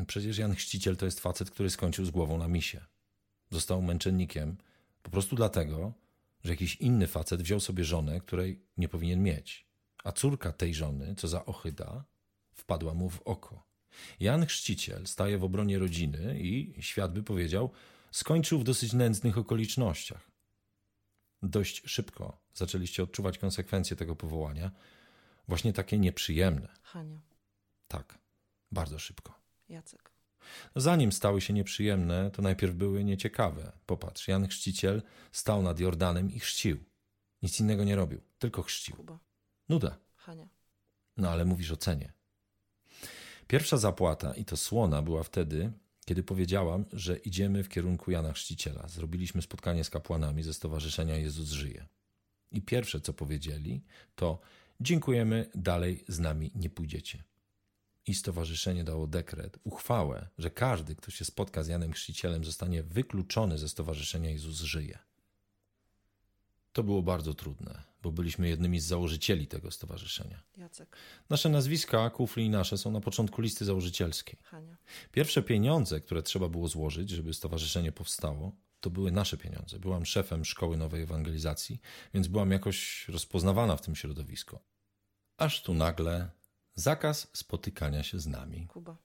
Przecież 0.06 0.38
Jan 0.38 0.54
Chrzciciel 0.54 0.96
to 0.96 1.04
jest 1.04 1.20
facet, 1.20 1.50
który 1.50 1.70
skończył 1.70 2.04
z 2.04 2.10
głową 2.10 2.38
na 2.38 2.48
misie. 2.48 2.80
Został 3.50 3.82
męczennikiem 3.82 4.56
po 5.02 5.10
prostu 5.10 5.36
dlatego, 5.36 5.92
że 6.44 6.50
jakiś 6.50 6.76
inny 6.76 7.06
facet 7.06 7.42
wziął 7.42 7.60
sobie 7.60 7.84
żonę, 7.84 8.20
której 8.20 8.60
nie 8.76 8.88
powinien 8.88 9.22
mieć. 9.22 9.66
A 10.04 10.12
córka 10.12 10.52
tej 10.52 10.74
żony, 10.74 11.14
co 11.14 11.28
za 11.28 11.44
ochyda, 11.44 12.04
wpadła 12.54 12.94
mu 12.94 13.10
w 13.10 13.22
oko. 13.22 13.62
Jan 14.20 14.46
Chrzciciel 14.46 15.06
staje 15.06 15.38
w 15.38 15.44
obronie 15.44 15.78
rodziny 15.78 16.40
i, 16.40 16.74
świat 16.80 17.12
by 17.12 17.22
powiedział, 17.22 17.70
skończył 18.10 18.58
w 18.58 18.64
dosyć 18.64 18.92
nędznych 18.92 19.38
okolicznościach. 19.38 20.33
Dość 21.44 21.82
szybko 21.86 22.38
zaczęliście 22.54 23.02
odczuwać 23.02 23.38
konsekwencje 23.38 23.96
tego 23.96 24.16
powołania, 24.16 24.70
właśnie 25.48 25.72
takie 25.72 25.98
nieprzyjemne. 25.98 26.68
Hania. 26.82 27.20
Tak, 27.88 28.18
bardzo 28.72 28.98
szybko. 28.98 29.34
Jacek. 29.68 30.10
Zanim 30.76 31.12
stały 31.12 31.40
się 31.40 31.52
nieprzyjemne, 31.52 32.30
to 32.30 32.42
najpierw 32.42 32.74
były 32.74 33.04
nieciekawe. 33.04 33.72
Popatrz, 33.86 34.28
Jan 34.28 34.48
Chrzciciel 34.48 35.02
stał 35.32 35.62
nad 35.62 35.80
Jordanem 35.80 36.32
i 36.32 36.40
chrzcił. 36.40 36.84
Nic 37.42 37.60
innego 37.60 37.84
nie 37.84 37.96
robił, 37.96 38.20
tylko 38.38 38.62
chrzcił. 38.62 38.96
Kuba. 38.96 39.18
Nuda. 39.68 39.98
Hania. 40.16 40.48
No 41.16 41.30
ale 41.30 41.44
mówisz 41.44 41.70
o 41.70 41.76
cenie. 41.76 42.12
Pierwsza 43.46 43.76
zapłata, 43.76 44.34
i 44.34 44.44
to 44.44 44.56
słona, 44.56 45.02
była 45.02 45.22
wtedy, 45.22 45.72
kiedy 46.04 46.22
powiedziałam, 46.22 46.84
że 46.92 47.16
idziemy 47.16 47.62
w 47.62 47.68
kierunku 47.68 48.10
Jana 48.10 48.32
Chrzciciela. 48.32 48.88
Zrobiliśmy 48.88 49.42
spotkanie 49.42 49.84
z 49.84 49.90
kapłanami 49.90 50.42
ze 50.42 50.54
Stowarzyszenia 50.54 51.16
Jezus 51.16 51.50
Żyje. 51.50 51.86
I 52.50 52.62
pierwsze, 52.62 53.00
co 53.00 53.12
powiedzieli, 53.12 53.84
to 54.14 54.40
dziękujemy, 54.80 55.50
dalej 55.54 56.04
z 56.08 56.18
nami 56.18 56.50
nie 56.54 56.70
pójdziecie. 56.70 57.24
I 58.06 58.14
stowarzyszenie 58.14 58.84
dało 58.84 59.06
dekret, 59.06 59.58
uchwałę, 59.64 60.28
że 60.38 60.50
każdy, 60.50 60.94
kto 60.94 61.10
się 61.10 61.24
spotka 61.24 61.62
z 61.62 61.68
Janem 61.68 61.92
Chrzcicielem, 61.92 62.44
zostanie 62.44 62.82
wykluczony 62.82 63.58
ze 63.58 63.68
Stowarzyszenia 63.68 64.30
Jezus 64.30 64.60
Żyje. 64.60 64.98
To 66.74 66.82
było 66.82 67.02
bardzo 67.02 67.34
trudne, 67.34 67.82
bo 68.02 68.12
byliśmy 68.12 68.48
jednymi 68.48 68.80
z 68.80 68.84
założycieli 68.84 69.46
tego 69.46 69.70
stowarzyszenia. 69.70 70.42
Jacek. 70.56 70.96
Nasze 71.30 71.48
nazwiska, 71.48 72.10
kufli 72.10 72.44
i 72.44 72.50
nasze, 72.50 72.78
są 72.78 72.90
na 72.90 73.00
początku 73.00 73.42
listy 73.42 73.64
założycielskiej. 73.64 74.38
Hania. 74.42 74.76
Pierwsze 75.12 75.42
pieniądze, 75.42 76.00
które 76.00 76.22
trzeba 76.22 76.48
było 76.48 76.68
złożyć, 76.68 77.10
żeby 77.10 77.34
stowarzyszenie 77.34 77.92
powstało, 77.92 78.52
to 78.80 78.90
były 78.90 79.12
nasze 79.12 79.36
pieniądze. 79.36 79.78
Byłam 79.78 80.06
szefem 80.06 80.44
Szkoły 80.44 80.76
Nowej 80.76 81.02
Ewangelizacji, 81.02 81.80
więc 82.14 82.28
byłam 82.28 82.50
jakoś 82.50 83.08
rozpoznawana 83.08 83.76
w 83.76 83.82
tym 83.82 83.96
środowisku. 83.96 84.58
Aż 85.36 85.62
tu 85.62 85.74
nagle 85.74 86.30
zakaz 86.74 87.30
spotykania 87.32 88.02
się 88.02 88.18
z 88.18 88.26
nami. 88.26 88.66
Kuba. 88.66 88.96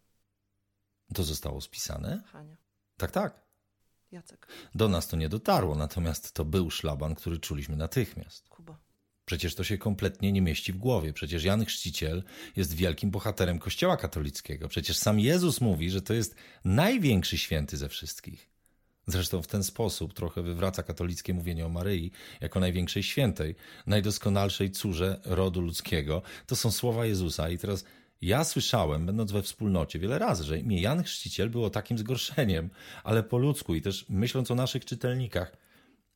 To 1.13 1.23
zostało 1.23 1.61
spisane? 1.61 2.23
Hania. 2.31 2.57
Tak, 2.97 3.11
tak. 3.11 3.48
Jacek. 4.11 4.47
Do 4.75 4.89
nas 4.89 5.07
to 5.07 5.17
nie 5.17 5.29
dotarło, 5.29 5.75
natomiast 5.75 6.33
to 6.33 6.45
był 6.45 6.71
szlaban, 6.71 7.15
który 7.15 7.39
czuliśmy 7.39 7.75
natychmiast. 7.75 8.49
Kuba. 8.49 8.77
Przecież 9.25 9.55
to 9.55 9.63
się 9.63 9.77
kompletnie 9.77 10.31
nie 10.31 10.41
mieści 10.41 10.73
w 10.73 10.77
głowie. 10.77 11.13
Przecież 11.13 11.43
Jan 11.43 11.65
Chrzciciel 11.65 12.23
jest 12.55 12.73
wielkim 12.73 13.11
bohaterem 13.11 13.59
Kościoła 13.59 13.97
katolickiego. 13.97 14.67
Przecież 14.67 14.97
sam 14.97 15.19
Jezus 15.19 15.61
mówi, 15.61 15.89
że 15.89 16.01
to 16.01 16.13
jest 16.13 16.35
największy 16.65 17.37
święty 17.37 17.77
ze 17.77 17.89
wszystkich. 17.89 18.49
Zresztą 19.07 19.41
w 19.41 19.47
ten 19.47 19.63
sposób 19.63 20.13
trochę 20.13 20.41
wywraca 20.41 20.83
katolickie 20.83 21.33
mówienie 21.33 21.65
o 21.65 21.69
Maryi 21.69 22.11
jako 22.41 22.59
największej 22.59 23.03
świętej, 23.03 23.55
najdoskonalszej 23.87 24.71
córze 24.71 25.21
rodu 25.25 25.61
ludzkiego. 25.61 26.21
To 26.47 26.55
są 26.55 26.71
słowa 26.71 27.05
Jezusa. 27.05 27.49
I 27.49 27.57
teraz 27.57 27.83
ja 28.21 28.43
słyszałem, 28.43 29.05
będąc 29.05 29.31
we 29.31 29.41
wspólnocie, 29.41 29.99
wiele 29.99 30.19
razy, 30.19 30.43
że 30.43 30.59
imię 30.59 30.81
Jan 30.81 31.03
Chrzciciel 31.03 31.49
było 31.49 31.69
takim 31.69 31.97
zgorszeniem, 31.97 32.69
ale 33.03 33.23
po 33.23 33.37
ludzku 33.37 33.75
i 33.75 33.81
też 33.81 34.05
myśląc 34.09 34.51
o 34.51 34.55
naszych 34.55 34.85
czytelnikach, 34.85 35.51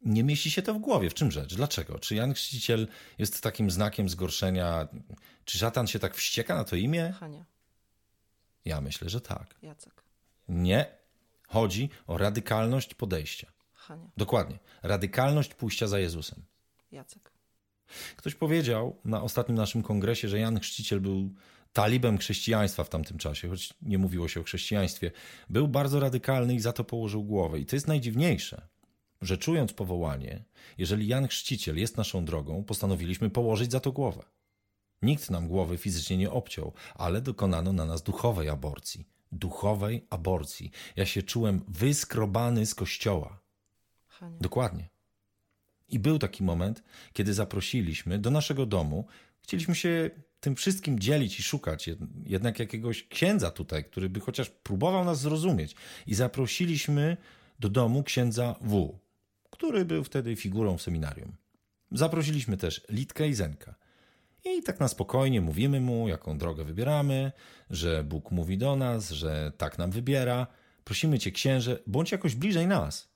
nie 0.05 0.23
mieści 0.23 0.51
się 0.51 0.61
to 0.61 0.73
w 0.73 0.79
głowie. 0.79 1.09
W 1.09 1.13
czym 1.13 1.31
rzecz? 1.31 1.55
Dlaczego? 1.55 1.99
Czy 1.99 2.15
Jan 2.15 2.33
Chrzciciel 2.33 2.87
jest 3.17 3.41
takim 3.41 3.71
znakiem 3.71 4.09
zgorszenia? 4.09 4.87
Czy 5.45 5.57
szatan 5.57 5.87
się 5.87 5.99
tak 5.99 6.15
wścieka 6.15 6.55
na 6.55 6.63
to 6.63 6.75
imię? 6.75 7.13
Hania. 7.19 7.45
Ja 8.65 8.81
myślę, 8.81 9.09
że 9.09 9.21
tak. 9.21 9.55
Jacek. 9.61 10.03
Nie. 10.47 10.85
Chodzi 11.47 11.89
o 12.07 12.17
radykalność 12.17 12.93
podejścia. 12.93 13.51
Hania. 13.73 14.09
Dokładnie. 14.17 14.59
Radykalność 14.83 15.53
pójścia 15.53 15.87
za 15.87 15.99
Jezusem. 15.99 16.43
Jacek. 16.91 17.31
Ktoś 18.15 18.35
powiedział 18.35 18.99
na 19.05 19.21
ostatnim 19.21 19.57
naszym 19.57 19.83
kongresie, 19.83 20.29
że 20.29 20.39
Jan 20.39 20.59
Chrzciciel 20.59 21.01
był 21.01 21.33
talibem 21.73 22.17
chrześcijaństwa 22.17 22.83
w 22.83 22.89
tamtym 22.89 23.17
czasie, 23.17 23.49
choć 23.49 23.73
nie 23.81 23.97
mówiło 23.97 24.27
się 24.27 24.39
o 24.39 24.43
chrześcijaństwie. 24.43 25.11
Był 25.49 25.67
bardzo 25.67 25.99
radykalny 25.99 26.55
i 26.55 26.59
za 26.59 26.73
to 26.73 26.83
położył 26.83 27.23
głowę. 27.23 27.59
I 27.59 27.65
to 27.65 27.75
jest 27.75 27.87
najdziwniejsze, 27.87 28.67
że 29.21 29.37
czując 29.37 29.73
powołanie, 29.73 30.43
jeżeli 30.77 31.07
Jan 31.07 31.27
Chrzciciel 31.27 31.77
jest 31.77 31.97
naszą 31.97 32.25
drogą, 32.25 32.63
postanowiliśmy 32.63 33.29
położyć 33.29 33.71
za 33.71 33.79
to 33.79 33.91
głowę. 33.91 34.23
Nikt 35.01 35.29
nam 35.29 35.47
głowy 35.47 35.77
fizycznie 35.77 36.17
nie 36.17 36.31
obciął, 36.31 36.73
ale 36.95 37.21
dokonano 37.21 37.73
na 37.73 37.85
nas 37.85 38.03
duchowej 38.03 38.49
aborcji. 38.49 39.07
Duchowej 39.31 40.07
aborcji. 40.09 40.71
Ja 40.95 41.05
się 41.05 41.23
czułem 41.23 41.61
wyskrobany 41.67 42.65
z 42.65 42.75
kościoła. 42.75 43.39
Hania. 44.07 44.37
Dokładnie. 44.41 44.89
I 45.89 45.99
był 45.99 46.19
taki 46.19 46.43
moment, 46.43 46.83
kiedy 47.13 47.33
zaprosiliśmy 47.33 48.19
do 48.19 48.31
naszego 48.31 48.65
domu. 48.65 49.07
Chcieliśmy 49.41 49.75
się 49.75 50.09
tym 50.43 50.55
wszystkim 50.55 50.99
dzielić 50.99 51.39
i 51.39 51.43
szukać 51.43 51.87
jed- 51.87 52.07
jednak 52.25 52.59
jakiegoś 52.59 53.07
księdza 53.07 53.51
tutaj, 53.51 53.83
który 53.83 54.09
by 54.09 54.19
chociaż 54.19 54.49
próbował 54.49 55.05
nas 55.05 55.19
zrozumieć. 55.19 55.75
I 56.07 56.15
zaprosiliśmy 56.15 57.17
do 57.59 57.69
domu 57.69 58.03
księdza 58.03 58.55
W, 58.61 58.99
który 59.49 59.85
był 59.85 60.03
wtedy 60.03 60.35
figurą 60.35 60.77
w 60.77 60.81
seminarium. 60.81 61.35
Zaprosiliśmy 61.91 62.57
też 62.57 62.81
Litkę 62.89 63.27
i 63.27 63.33
Zenka. 63.33 63.75
I 64.45 64.63
tak 64.63 64.79
na 64.79 64.87
spokojnie 64.87 65.41
mówimy 65.41 65.81
mu, 65.81 66.07
jaką 66.07 66.37
drogę 66.37 66.63
wybieramy, 66.63 67.31
że 67.69 68.03
Bóg 68.03 68.31
mówi 68.31 68.57
do 68.57 68.75
nas, 68.75 69.11
że 69.11 69.51
tak 69.57 69.77
nam 69.77 69.91
wybiera. 69.91 70.47
Prosimy 70.83 71.19
cię, 71.19 71.31
księże, 71.31 71.83
bądź 71.87 72.11
jakoś 72.11 72.35
bliżej 72.35 72.67
nas. 72.67 73.13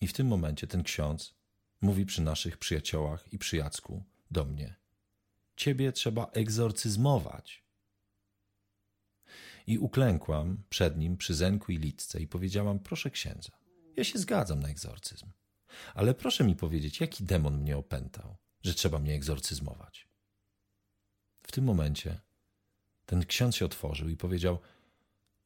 I 0.00 0.06
w 0.06 0.12
tym 0.12 0.26
momencie 0.26 0.66
ten 0.66 0.82
ksiądz 0.82 1.34
mówi 1.80 2.06
przy 2.06 2.22
naszych 2.22 2.58
przyjaciołach 2.58 3.32
i 3.32 3.38
przyjacku 3.38 4.04
do 4.30 4.44
mnie: 4.44 4.81
Ciebie 5.56 5.92
trzeba 5.92 6.26
egzorcyzmować. 6.26 7.62
I 9.66 9.78
uklękłam 9.78 10.62
przed 10.68 10.98
nim 10.98 11.16
przy 11.16 11.34
Zenku 11.34 11.72
i 11.72 11.76
Litce 11.76 12.20
i 12.20 12.26
powiedziałam: 12.26 12.78
Proszę 12.78 13.10
księdza, 13.10 13.50
ja 13.96 14.04
się 14.04 14.18
zgadzam 14.18 14.60
na 14.60 14.68
egzorcyzm, 14.68 15.26
ale 15.94 16.14
proszę 16.14 16.44
mi 16.44 16.56
powiedzieć, 16.56 17.00
jaki 17.00 17.24
demon 17.24 17.58
mnie 17.58 17.76
opętał, 17.76 18.36
że 18.62 18.74
trzeba 18.74 18.98
mnie 18.98 19.14
egzorcyzmować. 19.14 20.08
W 21.42 21.52
tym 21.52 21.64
momencie 21.64 22.20
ten 23.06 23.26
ksiądz 23.26 23.56
się 23.56 23.64
otworzył 23.64 24.08
i 24.08 24.16
powiedział: 24.16 24.58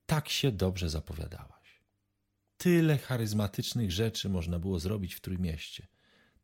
Tak 0.06 0.28
się 0.28 0.52
dobrze 0.52 0.90
zapowiadałaś. 0.90 1.82
Tyle 2.56 2.98
charyzmatycznych 2.98 3.92
rzeczy 3.92 4.28
można 4.28 4.58
było 4.58 4.78
zrobić 4.78 5.14
w 5.14 5.20
Trójmieście. 5.20 5.86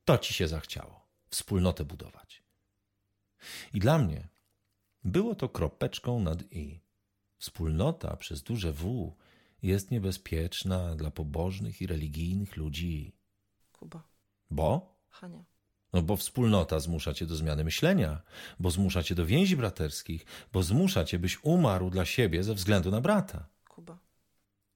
To 0.05 0.19
ci 0.19 0.35
się 0.35 0.49
zachciało 0.49 1.07
wspólnotę 1.31 1.85
budować. 1.85 2.42
I 3.75 3.81
dla 3.81 3.99
mnie 3.99 4.29
było 5.05 5.35
to 5.35 5.49
kropeczką 5.49 6.21
nad 6.21 6.53
i. 6.53 6.81
Wspólnota 7.39 8.17
przez 8.17 8.43
duże 8.43 8.73
W 8.73 9.13
jest 9.63 9.91
niebezpieczna 9.91 10.97
dla 10.97 11.11
pobożnych 11.11 11.83
i 11.83 11.87
religijnych 11.87 12.57
ludzi. 12.57 13.13
Kuba. 13.73 14.03
Bo? 14.51 14.97
Hania. 15.09 15.45
No 15.93 16.03
bo 16.03 16.17
wspólnota 16.17 16.81
zmusza 16.81 17.15
cię 17.15 17.27
do 17.27 17.37
zmiany 17.37 17.65
myślenia, 17.65 18.23
bo 18.61 18.71
zmusza 18.71 19.03
cię 19.03 19.15
do 19.15 19.27
więzi 19.27 19.57
braterskich, 19.57 20.27
bo 20.53 20.63
zmusza 20.63 21.05
cię, 21.05 21.19
byś 21.19 21.45
umarł 21.45 21.91
dla 21.91 22.05
siebie 22.05 22.43
ze 22.43 22.55
względu 22.55 22.91
na 22.91 23.01
brata. 23.01 23.49
Kuba. 23.69 23.99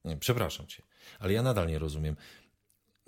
Nie, 0.04 0.16
przepraszam 0.16 0.66
cię, 0.66 0.82
ale 1.18 1.32
ja 1.32 1.42
nadal 1.42 1.68
nie 1.68 1.78
rozumiem. 1.78 2.16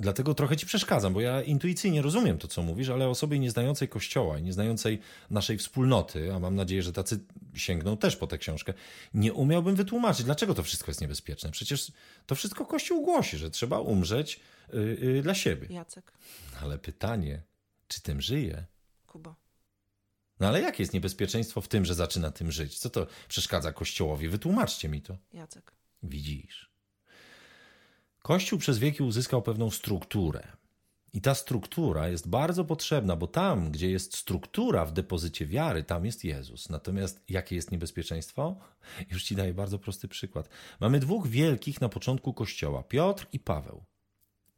Dlatego 0.01 0.35
trochę 0.35 0.57
ci 0.57 0.67
przeszkadzam, 0.67 1.13
bo 1.13 1.21
ja 1.21 1.43
intuicyjnie 1.43 2.03
rozumiem 2.03 2.39
to, 2.39 2.49
co 2.49 2.63
mówisz, 2.63 2.89
ale 2.89 3.09
osobie 3.09 3.39
nieznającej 3.39 3.89
Kościoła 3.89 4.39
i 4.39 4.43
nieznającej 4.43 5.01
naszej 5.31 5.59
wspólnoty, 5.59 6.35
a 6.35 6.39
mam 6.39 6.55
nadzieję, 6.55 6.83
że 6.83 6.93
tacy 6.93 7.21
sięgną 7.55 7.97
też 7.97 8.17
po 8.17 8.27
tę 8.27 8.39
książkę, 8.39 8.75
nie 9.15 9.33
umiałbym 9.33 9.75
wytłumaczyć, 9.75 10.25
dlaczego 10.25 10.55
to 10.55 10.63
wszystko 10.63 10.91
jest 10.91 11.01
niebezpieczne. 11.01 11.51
Przecież 11.51 11.93
to 12.27 12.35
wszystko 12.35 12.67
Kościół 12.67 13.03
głosi, 13.03 13.39
że 13.39 13.51
trzeba 13.51 13.81
umrzeć 13.81 14.41
yy, 14.73 14.99
yy, 15.01 15.23
dla 15.23 15.35
siebie. 15.35 15.67
Jacek. 15.71 16.13
Ale 16.63 16.79
pytanie, 16.79 17.43
czy 17.89 18.01
tym 18.03 18.21
żyje? 18.21 18.65
Kuba. 19.07 19.35
No 20.41 20.49
ale 20.49 20.61
jakie 20.61 20.83
jest 20.83 20.93
niebezpieczeństwo 20.93 21.61
w 21.61 21.69
tym, 21.69 21.85
że 21.85 21.95
zaczyna 21.95 22.31
tym 22.31 22.53
żyć? 22.53 22.79
Co 22.79 22.91
to 22.91 23.07
przeszkadza 23.29 23.73
Kościołowi? 23.73 24.29
Wytłumaczcie 24.29 24.89
mi 24.89 25.03
to. 25.03 25.17
Jacek. 25.33 25.73
Widzisz. 26.03 26.71
Kościół 28.22 28.59
przez 28.59 28.78
wieki 28.78 29.02
uzyskał 29.02 29.42
pewną 29.42 29.70
strukturę. 29.70 30.59
I 31.12 31.20
ta 31.20 31.35
struktura 31.35 32.09
jest 32.09 32.28
bardzo 32.28 32.64
potrzebna, 32.64 33.16
bo 33.16 33.26
tam, 33.26 33.70
gdzie 33.70 33.90
jest 33.90 34.16
struktura 34.16 34.85
w 34.85 34.92
depozycie 34.92 35.46
wiary, 35.46 35.83
tam 35.83 36.04
jest 36.04 36.24
Jezus. 36.24 36.68
Natomiast 36.68 37.24
jakie 37.28 37.57
jest 37.57 37.72
niebezpieczeństwo? 37.72 38.57
Już 39.12 39.24
ci 39.24 39.37
daję 39.37 39.54
bardzo 39.54 39.78
prosty 39.78 40.09
przykład. 40.09 40.48
Mamy 40.81 41.00
dwóch 41.00 41.28
wielkich 41.28 41.81
na 41.81 41.88
początku 41.88 42.35
Kościoła: 42.35 42.83
Piotr 42.83 43.26
i 43.33 43.40
Paweł. 43.40 43.85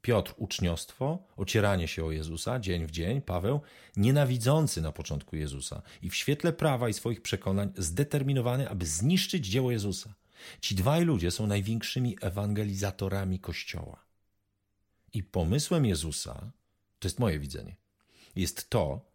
Piotr 0.03 0.35
uczniostwo, 0.37 1.27
ocieranie 1.37 1.89
się 1.89 2.05
o 2.05 2.11
Jezusa 2.11 2.59
dzień 2.59 2.87
w 2.87 2.91
dzień, 2.91 3.23
Paweł 3.23 3.61
nienawidzący 3.97 4.83
na 4.83 4.93
początku 4.93 5.37
Jezusa 5.37 5.83
i 6.03 6.11
w 6.11 6.15
świetle 6.15 6.53
prawa 6.53 6.89
i 6.89 6.93
swoich 6.93 7.23
przekonań 7.23 7.73
zdeterminowany, 7.77 8.69
aby 8.69 8.87
zniszczyć 8.87 9.47
dzieło 9.47 9.71
Jezusa. 9.71 10.15
Ci 10.61 10.75
dwaj 10.75 11.05
ludzie 11.05 11.31
są 11.31 11.47
największymi 11.47 12.17
ewangelizatorami 12.21 13.39
Kościoła. 13.39 14.05
I 15.13 15.23
pomysłem 15.23 15.87
Jezusa, 15.87 16.53
to 16.99 17.09
jest 17.09 17.19
moje 17.19 17.39
widzenie, 17.39 17.77
jest 18.37 18.71
to, 18.71 19.11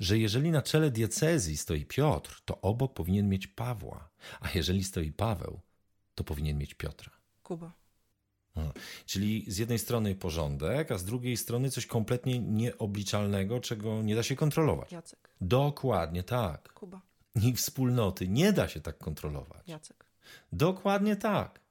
że 0.00 0.18
jeżeli 0.18 0.50
na 0.50 0.62
czele 0.62 0.90
diecezji 0.90 1.56
stoi 1.56 1.84
Piotr, 1.84 2.42
to 2.44 2.60
obok 2.60 2.94
powinien 2.94 3.28
mieć 3.28 3.46
Pawła, 3.46 4.08
a 4.40 4.48
jeżeli 4.54 4.84
stoi 4.84 5.12
Paweł, 5.12 5.60
to 6.14 6.24
powinien 6.24 6.58
mieć 6.58 6.74
Piotra. 6.74 7.12
Kuba. 7.42 7.72
Czyli 9.06 9.44
z 9.48 9.58
jednej 9.58 9.78
strony 9.78 10.14
porządek, 10.14 10.90
a 10.90 10.98
z 10.98 11.04
drugiej 11.04 11.36
strony 11.36 11.70
coś 11.70 11.86
kompletnie 11.86 12.38
nieobliczalnego, 12.38 13.60
czego 13.60 14.02
nie 14.02 14.14
da 14.14 14.22
się 14.22 14.36
kontrolować. 14.36 14.92
Jacek. 14.92 15.30
Dokładnie 15.40 16.22
tak. 16.22 16.72
Kuba. 16.72 17.00
I 17.42 17.52
wspólnoty 17.52 18.28
nie 18.28 18.52
da 18.52 18.68
się 18.68 18.80
tak 18.80 18.98
kontrolować. 18.98 19.68
Jacek. 19.68 20.05
Dokładnie 20.52 21.16
tak. 21.16 21.66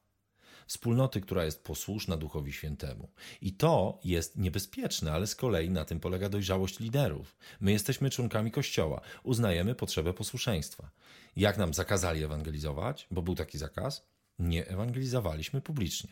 Wspólnoty, 0.68 1.22
która 1.22 1.46
jest 1.46 1.64
posłuszna 1.64 2.18
Duchowi 2.18 2.54
Świętemu. 2.54 3.10
I 3.42 3.54
to 3.54 4.00
jest 4.04 4.38
niebezpieczne, 4.38 5.12
ale 5.12 5.28
z 5.28 5.36
kolei 5.36 5.70
na 5.70 5.86
tym 5.86 6.00
polega 6.00 6.30
dojrzałość 6.30 6.80
liderów. 6.80 7.36
My 7.60 7.72
jesteśmy 7.72 8.10
członkami 8.10 8.52
Kościoła, 8.52 9.02
uznajemy 9.24 9.76
potrzebę 9.76 10.14
posłuszeństwa. 10.14 10.92
Jak 11.36 11.58
nam 11.58 11.74
zakazali 11.74 12.24
ewangelizować, 12.24 13.08
bo 13.12 13.22
był 13.22 13.36
taki 13.36 13.58
zakaz, 13.58 14.08
nie 14.40 14.68
ewangelizowaliśmy 14.68 15.62
publicznie. 15.62 16.10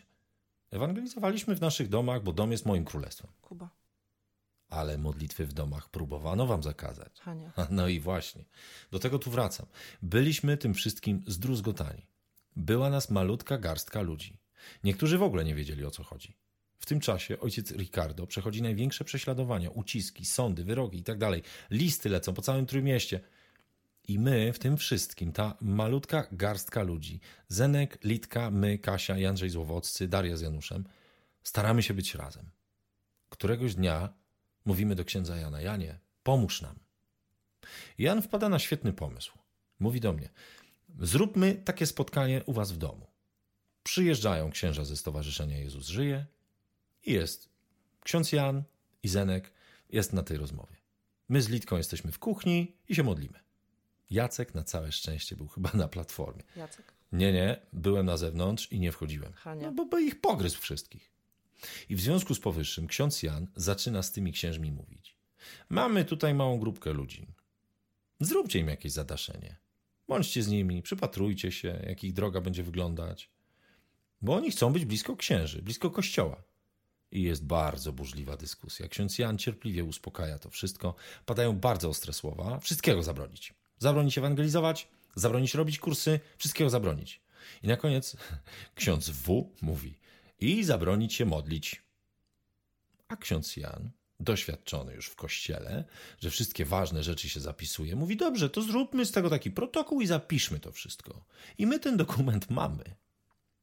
Ewangelizowaliśmy 0.70 1.56
w 1.56 1.60
naszych 1.60 1.88
domach, 1.88 2.22
bo 2.22 2.32
dom 2.32 2.52
jest 2.52 2.66
moim 2.66 2.84
królestwem. 2.84 3.30
Kuba. 3.40 3.68
Ale 4.68 4.98
modlitwy 4.98 5.46
w 5.46 5.52
domach 5.52 5.88
próbowano 5.88 6.46
wam 6.46 6.62
zakazać. 6.62 7.20
Hania. 7.20 7.52
No 7.70 7.88
i 7.88 8.00
właśnie, 8.00 8.44
do 8.90 8.98
tego 8.98 9.18
tu 9.18 9.30
wracam. 9.30 9.66
Byliśmy 10.02 10.56
tym 10.56 10.74
wszystkim 10.74 11.24
zdruzgotani. 11.26 12.06
Była 12.56 12.90
nas 12.90 13.10
malutka 13.10 13.58
garstka 13.58 14.02
ludzi. 14.02 14.36
Niektórzy 14.84 15.18
w 15.18 15.22
ogóle 15.22 15.44
nie 15.44 15.54
wiedzieli 15.54 15.84
o 15.84 15.90
co 15.90 16.02
chodzi. 16.02 16.36
W 16.78 16.86
tym 16.86 17.00
czasie 17.00 17.40
ojciec 17.40 17.72
Ricardo 17.72 18.26
przechodzi 18.26 18.62
największe 18.62 19.04
prześladowania, 19.04 19.70
uciski, 19.70 20.24
sądy, 20.24 20.64
wyroki 20.64 20.96
itd. 20.96 21.30
Listy 21.70 22.08
lecą 22.08 22.34
po 22.34 22.42
całym 22.42 22.66
Trójmieście. 22.66 23.20
I 24.08 24.18
my 24.18 24.52
w 24.52 24.58
tym 24.58 24.76
wszystkim, 24.76 25.32
ta 25.32 25.56
malutka 25.60 26.26
garstka 26.32 26.82
ludzi, 26.82 27.20
Zenek, 27.48 27.98
Litka, 28.04 28.50
my, 28.50 28.78
Kasia, 28.78 29.16
Jędrzej 29.16 29.50
Złowoccy, 29.50 30.08
Daria 30.08 30.36
z 30.36 30.40
Januszem, 30.40 30.84
staramy 31.42 31.82
się 31.82 31.94
być 31.94 32.14
razem. 32.14 32.50
Któregoś 33.28 33.74
dnia 33.74 34.14
mówimy 34.64 34.94
do 34.94 35.04
księdza 35.04 35.36
Jana, 35.36 35.60
Janie, 35.60 35.98
pomóż 36.22 36.62
nam. 36.62 36.78
Jan 37.98 38.22
wpada 38.22 38.48
na 38.48 38.58
świetny 38.58 38.92
pomysł. 38.92 39.38
Mówi 39.80 40.00
do 40.00 40.12
mnie, 40.12 40.28
zróbmy 41.00 41.54
takie 41.54 41.86
spotkanie 41.86 42.42
u 42.46 42.52
was 42.52 42.72
w 42.72 42.76
domu. 42.76 43.06
Przyjeżdżają 43.82 44.50
księża 44.50 44.84
ze 44.84 44.96
Stowarzyszenia 44.96 45.58
Jezus 45.58 45.86
Żyje 45.86 46.26
i 47.02 47.12
jest 47.12 47.48
ksiądz 48.00 48.32
Jan 48.32 48.62
i 49.02 49.08
Zenek 49.08 49.52
jest 49.90 50.12
na 50.12 50.22
tej 50.22 50.36
rozmowie. 50.36 50.76
My 51.28 51.42
z 51.42 51.48
Litką 51.48 51.76
jesteśmy 51.76 52.12
w 52.12 52.18
kuchni 52.18 52.76
i 52.88 52.94
się 52.94 53.02
modlimy. 53.02 53.40
Jacek 54.10 54.54
na 54.54 54.64
całe 54.64 54.92
szczęście 54.92 55.36
był 55.36 55.48
chyba 55.48 55.70
na 55.74 55.88
platformie. 55.88 56.42
Jacek. 56.56 56.94
Nie, 57.12 57.32
nie, 57.32 57.60
byłem 57.72 58.06
na 58.06 58.16
zewnątrz 58.16 58.72
i 58.72 58.80
nie 58.80 58.92
wchodziłem. 58.92 59.32
Hania. 59.32 59.66
No, 59.66 59.72
bo 59.72 59.86
by 59.86 60.02
ich 60.02 60.20
pogryzł 60.20 60.60
wszystkich. 60.60 61.10
I 61.88 61.96
w 61.96 62.00
związku 62.00 62.34
z 62.34 62.40
powyższym 62.40 62.86
ksiądz 62.86 63.22
Jan 63.22 63.46
zaczyna 63.56 64.02
z 64.02 64.12
tymi 64.12 64.32
księżmi 64.32 64.72
mówić. 64.72 65.16
Mamy 65.68 66.04
tutaj 66.04 66.34
małą 66.34 66.58
grupkę 66.58 66.92
ludzi. 66.92 67.26
Zróbcie 68.20 68.58
im 68.58 68.68
jakieś 68.68 68.92
zadaszenie. 68.92 69.56
Bądźcie 70.08 70.42
z 70.42 70.48
nimi, 70.48 70.82
przypatrujcie 70.82 71.52
się, 71.52 71.82
jak 71.86 72.04
ich 72.04 72.12
droga 72.12 72.40
będzie 72.40 72.62
wyglądać. 72.62 73.30
Bo 74.22 74.34
oni 74.34 74.50
chcą 74.50 74.72
być 74.72 74.84
blisko 74.84 75.16
księży, 75.16 75.62
blisko 75.62 75.90
kościoła. 75.90 76.42
I 77.10 77.22
jest 77.22 77.46
bardzo 77.46 77.92
burzliwa 77.92 78.36
dyskusja. 78.36 78.88
Ksiądz 78.88 79.18
Jan 79.18 79.38
cierpliwie 79.38 79.84
uspokaja 79.84 80.38
to 80.38 80.50
wszystko. 80.50 80.94
Padają 81.26 81.58
bardzo 81.58 81.88
ostre 81.88 82.12
słowa. 82.12 82.58
Wszystkiego 82.60 83.02
zabronić. 83.02 83.54
Zabronić 83.78 84.18
ewangelizować, 84.18 84.88
zabronić 85.14 85.54
robić 85.54 85.78
kursy, 85.78 86.20
wszystkiego 86.38 86.70
zabronić. 86.70 87.20
I 87.62 87.68
na 87.68 87.76
koniec 87.76 88.16
ksiądz 88.74 89.10
W 89.10 89.50
mówi 89.62 89.98
i 90.40 90.64
zabronić 90.64 91.14
się 91.14 91.24
modlić. 91.24 91.82
A 93.08 93.16
ksiądz 93.16 93.56
Jan, 93.56 93.90
doświadczony 94.20 94.94
już 94.94 95.06
w 95.06 95.16
kościele, 95.16 95.84
że 96.20 96.30
wszystkie 96.30 96.64
ważne 96.64 97.02
rzeczy 97.02 97.28
się 97.28 97.40
zapisuje, 97.40 97.96
mówi: 97.96 98.16
Dobrze, 98.16 98.50
to 98.50 98.62
zróbmy 98.62 99.06
z 99.06 99.12
tego 99.12 99.30
taki 99.30 99.50
protokół 99.50 100.00
i 100.00 100.06
zapiszmy 100.06 100.60
to 100.60 100.72
wszystko. 100.72 101.24
I 101.58 101.66
my 101.66 101.78
ten 101.78 101.96
dokument 101.96 102.50
mamy. 102.50 102.84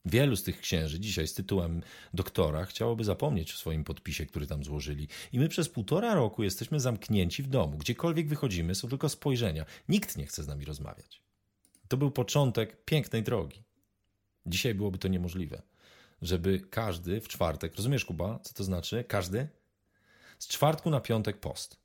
Wielu 0.05 0.35
z 0.35 0.43
tych 0.43 0.61
księży 0.61 0.99
dzisiaj 0.99 1.27
z 1.27 1.33
tytułem 1.33 1.81
doktora 2.13 2.65
chciałoby 2.65 3.03
zapomnieć 3.03 3.53
o 3.53 3.57
swoim 3.57 3.83
podpisie, 3.83 4.25
który 4.25 4.47
tam 4.47 4.63
złożyli. 4.63 5.07
I 5.33 5.39
my 5.39 5.49
przez 5.49 5.69
półtora 5.69 6.15
roku 6.15 6.43
jesteśmy 6.43 6.79
zamknięci 6.79 7.43
w 7.43 7.47
domu. 7.47 7.77
Gdziekolwiek 7.77 8.27
wychodzimy, 8.27 8.75
są 8.75 8.87
tylko 8.89 9.09
spojrzenia. 9.09 9.65
Nikt 9.89 10.17
nie 10.17 10.25
chce 10.25 10.43
z 10.43 10.47
nami 10.47 10.65
rozmawiać. 10.65 11.21
To 11.87 11.97
był 11.97 12.11
początek 12.11 12.85
pięknej 12.85 13.23
drogi. 13.23 13.63
Dzisiaj 14.45 14.75
byłoby 14.75 14.97
to 14.97 15.07
niemożliwe, 15.07 15.61
żeby 16.21 16.59
każdy 16.59 17.21
w 17.21 17.27
czwartek, 17.27 17.75
rozumiesz 17.75 18.05
Kuba, 18.05 18.39
co 18.39 18.53
to 18.53 18.63
znaczy? 18.63 19.03
Każdy? 19.07 19.47
Z 20.41 20.47
czwartku 20.47 20.89
na 20.89 20.99
piątek 20.99 21.39
post. 21.39 21.82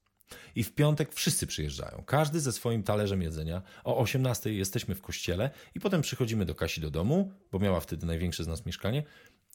I 0.54 0.64
w 0.64 0.74
piątek 0.74 1.12
wszyscy 1.12 1.46
przyjeżdżają, 1.46 2.04
każdy 2.06 2.40
ze 2.40 2.52
swoim 2.52 2.82
talerzem 2.82 3.22
jedzenia. 3.22 3.62
O 3.84 3.98
18 3.98 4.52
jesteśmy 4.52 4.94
w 4.94 5.02
kościele 5.02 5.50
i 5.74 5.80
potem 5.80 6.02
przychodzimy 6.02 6.44
do 6.44 6.54
Kasi 6.54 6.80
do 6.80 6.90
domu, 6.90 7.32
bo 7.52 7.58
miała 7.58 7.80
wtedy 7.80 8.06
największe 8.06 8.44
z 8.44 8.46
nas 8.46 8.66
mieszkanie. 8.66 9.02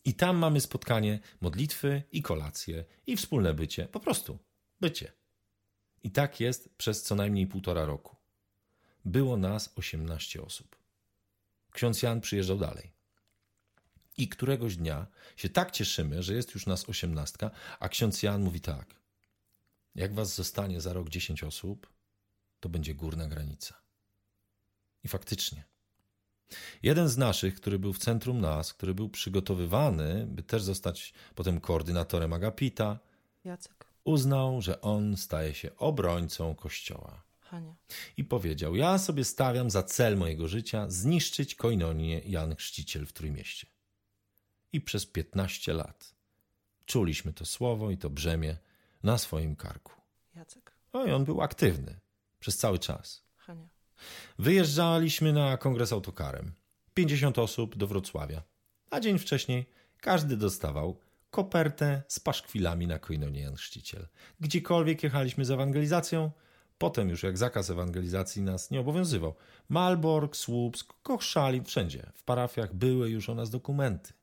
I 0.06 0.14
tam 0.14 0.38
mamy 0.38 0.62
spotkanie, 0.62 1.20
modlitwy 1.42 2.04
i 2.12 2.22
kolacje 2.22 2.86
i 3.08 3.18
wspólne 3.18 3.54
bycie. 3.54 3.86
Po 3.86 4.00
prostu 4.00 4.40
bycie. 4.82 5.12
I 6.04 6.12
tak 6.12 6.40
jest 6.40 6.76
przez 6.78 7.04
co 7.04 7.16
najmniej 7.16 7.48
półtora 7.48 7.86
roku. 7.86 8.16
Było 9.06 9.38
nas 9.38 9.74
18 9.76 10.42
osób. 10.42 10.76
Ksiądz 11.72 12.02
Jan 12.02 12.22
przyjeżdżał 12.22 12.58
dalej. 12.58 13.01
I 14.18 14.28
któregoś 14.28 14.76
dnia 14.76 15.08
się 15.38 15.50
tak 15.50 15.72
cieszymy, 15.72 16.24
że 16.24 16.34
jest 16.34 16.54
już 16.54 16.66
nas 16.66 16.90
osiemnastka, 16.90 17.52
a 17.80 17.90
ksiądz 17.90 18.24
Jan 18.24 18.42
mówi 18.44 18.62
tak. 18.62 18.96
Jak 19.96 20.14
was 20.14 20.36
zostanie 20.36 20.82
za 20.82 20.94
rok 20.94 21.10
10 21.10 21.44
osób, 21.44 21.88
to 22.60 22.70
będzie 22.70 22.96
górna 22.96 23.28
granica. 23.28 23.82
I 25.04 25.08
faktycznie. 25.08 25.64
Jeden 26.84 27.08
z 27.08 27.18
naszych, 27.18 27.56
który 27.56 27.80
był 27.80 27.94
w 27.94 28.00
centrum 28.00 28.42
nas, 28.42 28.74
który 28.74 28.94
był 28.94 29.10
przygotowywany, 29.10 30.26
by 30.30 30.44
też 30.44 30.64
zostać 30.64 31.14
potem 31.36 31.60
koordynatorem 31.60 32.34
Agapita, 32.34 33.00
Jacek. 33.44 33.86
uznał, 34.04 34.62
że 34.62 34.82
on 34.82 35.18
staje 35.18 35.54
się 35.54 35.78
obrońcą 35.78 36.56
Kościoła. 36.56 37.24
Hania. 37.40 37.76
I 38.18 38.24
powiedział: 38.24 38.76
Ja 38.76 38.98
sobie 38.98 39.24
stawiam 39.26 39.70
za 39.70 39.84
cel 39.84 40.18
mojego 40.18 40.48
życia 40.48 40.90
zniszczyć 40.90 41.56
koinonię 41.56 42.22
Jan 42.26 42.56
Chrzciciel 42.56 43.06
w 43.06 43.14
Trójmieście. 43.14 43.68
I 44.74 44.82
przez 44.82 45.06
15 45.06 45.74
lat 45.74 46.16
czuliśmy 46.86 47.34
to 47.34 47.46
słowo 47.46 47.92
i 47.92 47.98
to 47.98 48.10
brzemię 48.10 48.58
na 49.04 49.18
swoim 49.18 49.56
karku. 49.56 49.94
Jacek. 50.36 50.72
No 50.94 51.06
i 51.06 51.12
on 51.12 51.26
był 51.26 51.42
aktywny 51.42 52.00
przez 52.40 52.58
cały 52.58 52.80
czas. 52.80 53.24
Hania. 53.38 53.68
Wyjeżdżaliśmy 54.40 55.34
na 55.34 55.58
kongres 55.58 55.94
autokarem. 55.94 56.54
50 56.94 57.40
osób 57.40 57.78
do 57.78 57.88
Wrocławia. 57.88 58.44
A 58.90 59.00
dzień 59.00 59.20
wcześniej 59.20 59.66
każdy 60.02 60.38
dostawał 60.38 61.00
kopertę 61.30 62.04
z 62.08 62.20
paszkwilami 62.20 62.88
na 62.88 63.00
Koinonie 63.00 63.42
Jan 63.42 63.56
Chrzciciel. 63.56 64.08
Gdziekolwiek 64.40 65.04
jechaliśmy 65.04 65.46
z 65.46 65.52
ewangelizacją, 65.52 66.32
potem 66.78 67.10
już 67.10 67.24
jak 67.24 67.38
zakaz 67.38 67.70
ewangelizacji 67.70 68.42
nas 68.42 68.72
nie 68.72 68.80
obowiązywał. 68.80 69.36
Malbork, 69.70 70.36
Słupsk, 70.36 70.94
Kochszali, 71.04 71.62
wszędzie. 71.64 72.12
W 72.16 72.24
parafiach 72.24 72.74
były 72.76 73.10
już 73.10 73.30
o 73.30 73.36
nas 73.36 73.50
dokumenty. 73.50 74.14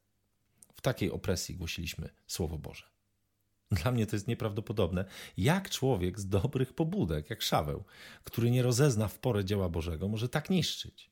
W 0.79 0.81
takiej 0.81 1.11
opresji 1.11 1.57
głosiliśmy 1.57 2.09
Słowo 2.27 2.59
Boże. 2.59 2.85
Dla 3.71 3.93
mnie 3.93 4.07
to 4.07 4.17
jest 4.17 4.29
nieprawdopodobne, 4.29 5.05
jak 5.37 5.71
człowiek 5.71 6.21
z 6.21 6.29
dobrych 6.29 6.73
pobudek, 6.73 7.31
jak 7.31 7.43
Szaweł, 7.43 7.85
który 8.25 8.51
nie 8.51 8.62
rozezna 8.62 9.09
w 9.09 9.19
porę 9.19 9.45
dzieła 9.45 9.69
Bożego, 9.69 10.09
może 10.09 10.29
tak 10.29 10.51
niszczyć. 10.51 11.11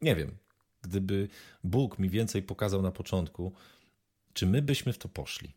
Nie 0.00 0.16
wiem, 0.16 0.36
gdyby 0.82 1.28
Bóg 1.64 1.98
mi 1.98 2.08
więcej 2.08 2.42
pokazał 2.42 2.82
na 2.82 2.90
początku, 2.92 3.52
czy 4.32 4.46
my 4.46 4.62
byśmy 4.62 4.92
w 4.92 4.98
to 4.98 5.08
poszli. 5.08 5.54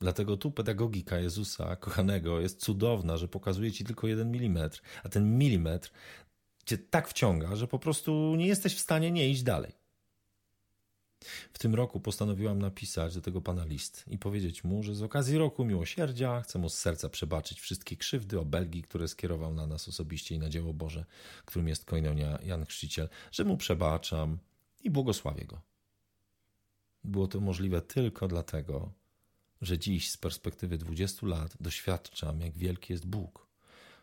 Dlatego 0.00 0.36
tu 0.36 0.50
pedagogika 0.50 1.18
Jezusa, 1.18 1.76
kochanego, 1.76 2.40
jest 2.40 2.60
cudowna, 2.60 3.16
że 3.16 3.28
pokazuje 3.28 3.72
ci 3.72 3.84
tylko 3.84 4.06
jeden 4.06 4.30
milimetr, 4.30 4.82
a 5.04 5.08
ten 5.08 5.38
milimetr 5.38 5.90
cię 6.66 6.78
tak 6.78 7.08
wciąga, 7.08 7.56
że 7.56 7.66
po 7.66 7.78
prostu 7.78 8.34
nie 8.36 8.46
jesteś 8.46 8.74
w 8.74 8.80
stanie 8.80 9.10
nie 9.10 9.28
iść 9.28 9.42
dalej. 9.42 9.79
W 11.52 11.58
tym 11.58 11.74
roku 11.74 12.00
postanowiłam 12.00 12.58
napisać 12.58 13.14
do 13.14 13.20
tego 13.20 13.40
pana 13.40 13.64
list 13.64 14.04
i 14.08 14.18
powiedzieć 14.18 14.64
mu, 14.64 14.82
że 14.82 14.94
z 14.94 15.02
okazji 15.02 15.38
roku 15.38 15.64
miłosierdzia 15.64 16.40
chcę 16.40 16.58
mu 16.58 16.68
z 16.68 16.78
serca 16.78 17.08
przebaczyć 17.08 17.60
wszystkie 17.60 17.96
krzywdy, 17.96 18.40
obelgi, 18.40 18.82
które 18.82 19.08
skierował 19.08 19.54
na 19.54 19.66
nas 19.66 19.88
osobiście 19.88 20.34
i 20.34 20.38
na 20.38 20.48
dzieło 20.48 20.74
Boże, 20.74 21.04
którym 21.44 21.68
jest 21.68 21.84
Koinonia 21.84 22.38
Jan 22.42 22.66
Chrzciciel, 22.66 23.08
że 23.32 23.44
mu 23.44 23.56
przebaczam 23.56 24.38
i 24.84 24.90
błogosławię 24.90 25.44
go. 25.44 25.60
Było 27.04 27.28
to 27.28 27.40
możliwe 27.40 27.82
tylko 27.82 28.28
dlatego, 28.28 28.92
że 29.62 29.78
dziś 29.78 30.10
z 30.10 30.16
perspektywy 30.16 30.78
20 30.78 31.26
lat 31.26 31.54
doświadczam, 31.60 32.40
jak 32.40 32.58
wielki 32.58 32.92
jest 32.92 33.06
Bóg, 33.06 33.46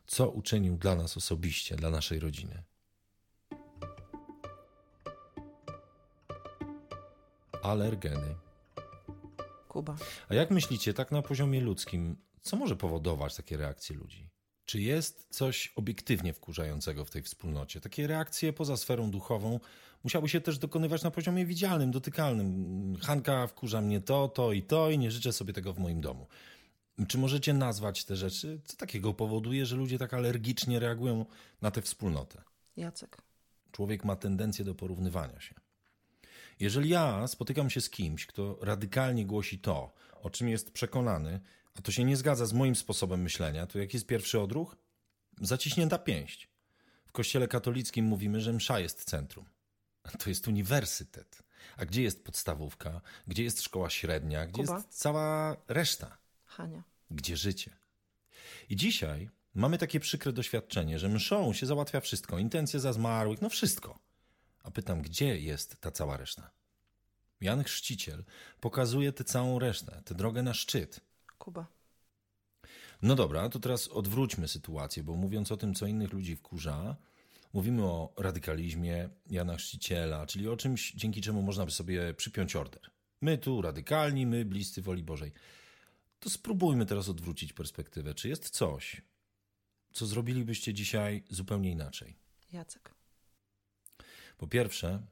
co 0.08 0.30
uczynił 0.30 0.78
dla 0.78 0.96
nas 0.96 1.18
osobiście, 1.18 1.76
dla 1.76 1.90
naszej 1.90 2.20
rodziny. 2.20 2.64
Alergeny. 7.68 8.36
Kuba. 9.68 9.96
A 10.30 10.36
jak 10.36 10.52
myślicie, 10.52 10.94
tak 10.94 11.12
na 11.12 11.22
poziomie 11.22 11.62
ludzkim, 11.62 12.18
co 12.42 12.58
może 12.58 12.76
powodować 12.76 13.36
takie 13.36 13.58
reakcje 13.58 13.96
ludzi? 13.96 14.30
Czy 14.66 14.82
jest 14.82 15.28
coś 15.30 15.74
obiektywnie 15.76 16.34
wkurzającego 16.34 17.06
w 17.06 17.10
tej 17.10 17.24
wspólnocie? 17.24 17.82
Takie 17.82 18.08
reakcje 18.08 18.54
poza 18.54 18.78
sferą 18.78 19.12
duchową 19.12 19.60
musiały 20.04 20.30
się 20.30 20.42
też 20.42 20.58
dokonywać 20.58 21.04
na 21.04 21.12
poziomie 21.12 21.46
widzialnym, 21.46 21.92
dotykalnym. 21.92 22.96
Hanka 23.02 23.48
wkurza 23.48 23.82
mnie 23.82 24.02
to, 24.02 24.28
to 24.28 24.54
i 24.54 24.64
to 24.64 24.92
i 24.92 24.98
nie 24.98 25.12
życzę 25.12 25.34
sobie 25.34 25.54
tego 25.54 25.74
w 25.74 25.80
moim 25.80 26.02
domu. 26.02 26.28
Czy 27.08 27.18
możecie 27.18 27.54
nazwać 27.54 28.06
te 28.06 28.16
rzeczy? 28.16 28.62
Co 28.66 28.78
takiego 28.78 29.14
powoduje, 29.14 29.66
że 29.66 29.76
ludzie 29.76 29.98
tak 29.98 30.14
alergicznie 30.14 30.80
reagują 30.80 31.26
na 31.62 31.72
tę 31.72 31.82
wspólnotę? 31.82 32.42
Jacek. 32.78 33.18
Człowiek 33.72 34.06
ma 34.06 34.16
tendencję 34.16 34.66
do 34.66 34.76
porównywania 34.76 35.40
się. 35.40 35.67
Jeżeli 36.60 36.90
ja 36.90 37.28
spotykam 37.28 37.70
się 37.70 37.82
z 37.82 37.90
kimś, 37.90 38.26
kto 38.26 38.58
radykalnie 38.62 39.26
głosi 39.26 39.60
to, 39.60 39.94
o 40.22 40.30
czym 40.30 40.50
jest 40.50 40.72
przekonany, 40.72 41.40
a 41.76 41.82
to 41.82 41.92
się 41.92 42.04
nie 42.04 42.18
zgadza 42.18 42.46
z 42.46 42.54
moim 42.54 42.76
sposobem 42.76 43.22
myślenia, 43.22 43.68
to 43.68 43.80
jaki 43.80 43.98
jest 43.98 44.08
pierwszy 44.08 44.40
odruch? 44.40 44.76
Zaciśnięta 45.42 45.98
pięść. 45.98 46.48
W 47.06 47.12
kościele 47.12 47.48
katolickim 47.48 48.06
mówimy, 48.06 48.42
że 48.42 48.54
msza 48.54 48.80
jest 48.80 49.04
centrum. 49.04 49.46
To 50.20 50.30
jest 50.30 50.48
uniwersytet. 50.48 51.44
A 51.78 51.86
gdzie 51.86 52.02
jest 52.04 52.24
podstawówka? 52.24 53.02
Gdzie 53.28 53.44
jest 53.44 53.62
szkoła 53.62 53.90
średnia? 53.90 54.46
Gdzie 54.46 54.62
Kuba? 54.64 54.76
jest 54.76 54.90
cała 54.90 55.58
reszta? 55.68 56.18
Hania. 56.46 56.84
Gdzie 57.12 57.38
życie? 57.38 57.72
I 58.70 58.76
dzisiaj 58.76 59.30
mamy 59.56 59.78
takie 59.78 60.00
przykre 60.00 60.34
doświadczenie, 60.34 61.00
że 61.00 61.10
mszą 61.10 61.54
się 61.54 61.66
załatwia 61.66 62.00
wszystko, 62.00 62.40
intencje 62.40 62.80
za 62.80 62.94
zmarłych, 62.94 63.42
no 63.42 63.50
wszystko. 63.50 64.00
A 64.68 64.72
pytam, 64.72 65.02
gdzie 65.02 65.40
jest 65.40 65.82
ta 65.82 65.92
cała 65.92 66.18
reszta? 66.18 66.52
Jan 67.42 67.64
Chrzciciel 67.64 68.24
pokazuje 68.60 69.12
tę 69.12 69.24
całą 69.24 69.60
resztę, 69.60 70.02
tę 70.06 70.16
drogę 70.16 70.44
na 70.44 70.54
szczyt. 70.54 71.02
Kuba. 71.38 71.68
No 73.02 73.16
dobra, 73.16 73.50
to 73.50 73.60
teraz 73.60 73.88
odwróćmy 73.88 74.48
sytuację, 74.48 75.04
bo 75.04 75.16
mówiąc 75.16 75.52
o 75.52 75.58
tym, 75.58 75.74
co 75.74 75.86
innych 75.86 76.14
ludzi 76.14 76.36
wkurza, 76.36 76.96
mówimy 77.54 77.84
o 77.84 78.14
radykalizmie 78.18 79.10
Jana 79.30 79.58
Chrzciciela, 79.58 80.26
czyli 80.26 80.48
o 80.48 80.58
czymś, 80.58 80.92
dzięki 80.92 81.22
czemu 81.22 81.42
można 81.42 81.66
by 81.66 81.72
sobie 81.72 82.14
przypiąć 82.14 82.56
order. 82.56 82.92
My 83.22 83.38
tu 83.38 83.62
radykalni, 83.62 84.26
my 84.26 84.46
bliscy 84.46 84.82
woli 84.82 85.04
Bożej. 85.04 85.32
To 86.20 86.30
spróbujmy 86.30 86.86
teraz 86.86 87.10
odwrócić 87.10 87.54
perspektywę. 87.54 88.14
Czy 88.14 88.30
jest 88.30 88.50
coś, 88.50 89.02
co 89.94 90.06
zrobilibyście 90.06 90.74
dzisiaj 90.74 91.24
zupełnie 91.30 91.72
inaczej? 91.72 92.16
Jacek. 92.54 92.97
Po 94.38 94.48
pierwsze, 94.48 95.08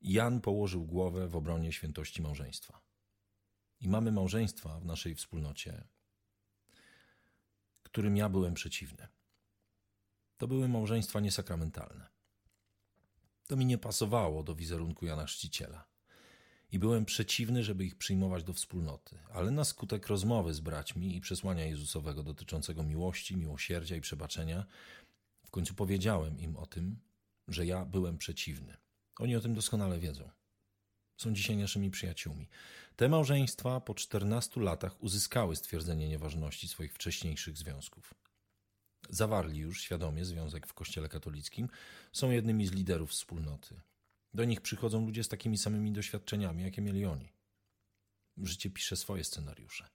Jan 0.00 0.40
położył 0.40 0.86
głowę 0.86 1.28
w 1.28 1.36
obronie 1.36 1.72
świętości 1.72 2.22
małżeństwa. 2.22 2.80
I 3.80 3.88
mamy 3.88 4.12
małżeństwa 4.12 4.80
w 4.80 4.84
naszej 4.84 5.14
wspólnocie, 5.14 5.84
którym 7.82 8.16
ja 8.16 8.28
byłem 8.28 8.54
przeciwny. 8.54 9.08
To 10.36 10.48
były 10.48 10.68
małżeństwa 10.68 11.20
niesakramentalne. 11.20 12.08
To 13.46 13.56
mi 13.56 13.66
nie 13.66 13.78
pasowało 13.78 14.42
do 14.42 14.54
wizerunku 14.54 15.06
Jana 15.06 15.24
Chrzciciela. 15.26 15.88
I 16.72 16.78
byłem 16.78 17.04
przeciwny, 17.04 17.64
żeby 17.64 17.84
ich 17.84 17.98
przyjmować 17.98 18.44
do 18.44 18.52
wspólnoty, 18.52 19.18
ale 19.32 19.50
na 19.50 19.64
skutek 19.64 20.06
rozmowy 20.06 20.54
z 20.54 20.60
braćmi 20.60 21.16
i 21.16 21.20
przesłania 21.20 21.64
Jezusowego 21.64 22.22
dotyczącego 22.22 22.82
miłości, 22.82 23.36
miłosierdzia 23.36 23.96
i 23.96 24.00
przebaczenia, 24.00 24.66
w 25.46 25.50
końcu 25.50 25.74
powiedziałem 25.74 26.40
im 26.40 26.56
o 26.56 26.66
tym, 26.66 27.00
że 27.48 27.66
ja 27.66 27.84
byłem 27.84 28.18
przeciwny. 28.18 28.76
Oni 29.18 29.36
o 29.36 29.40
tym 29.40 29.54
doskonale 29.54 29.98
wiedzą. 29.98 30.30
Są 31.16 31.32
dzisiaj 31.32 31.56
naszymi 31.56 31.90
przyjaciółmi. 31.90 32.48
Te 32.96 33.08
małżeństwa 33.08 33.80
po 33.80 33.94
14 33.94 34.60
latach 34.60 35.02
uzyskały 35.02 35.56
stwierdzenie 35.56 36.08
nieważności 36.08 36.68
swoich 36.68 36.94
wcześniejszych 36.94 37.58
związków. 37.58 38.14
Zawarli 39.10 39.58
już 39.58 39.82
świadomie 39.82 40.24
związek 40.24 40.66
w 40.66 40.74
Kościele 40.74 41.08
katolickim, 41.08 41.68
są 42.12 42.30
jednymi 42.30 42.66
z 42.66 42.72
liderów 42.72 43.10
wspólnoty. 43.10 43.80
Do 44.34 44.44
nich 44.44 44.60
przychodzą 44.60 45.06
ludzie 45.06 45.24
z 45.24 45.28
takimi 45.28 45.58
samymi 45.58 45.92
doświadczeniami, 45.92 46.62
jakie 46.62 46.82
mieli 46.82 47.04
oni. 47.04 47.32
Życie 48.36 48.70
pisze 48.70 48.96
swoje 48.96 49.24
scenariusze. 49.24 49.88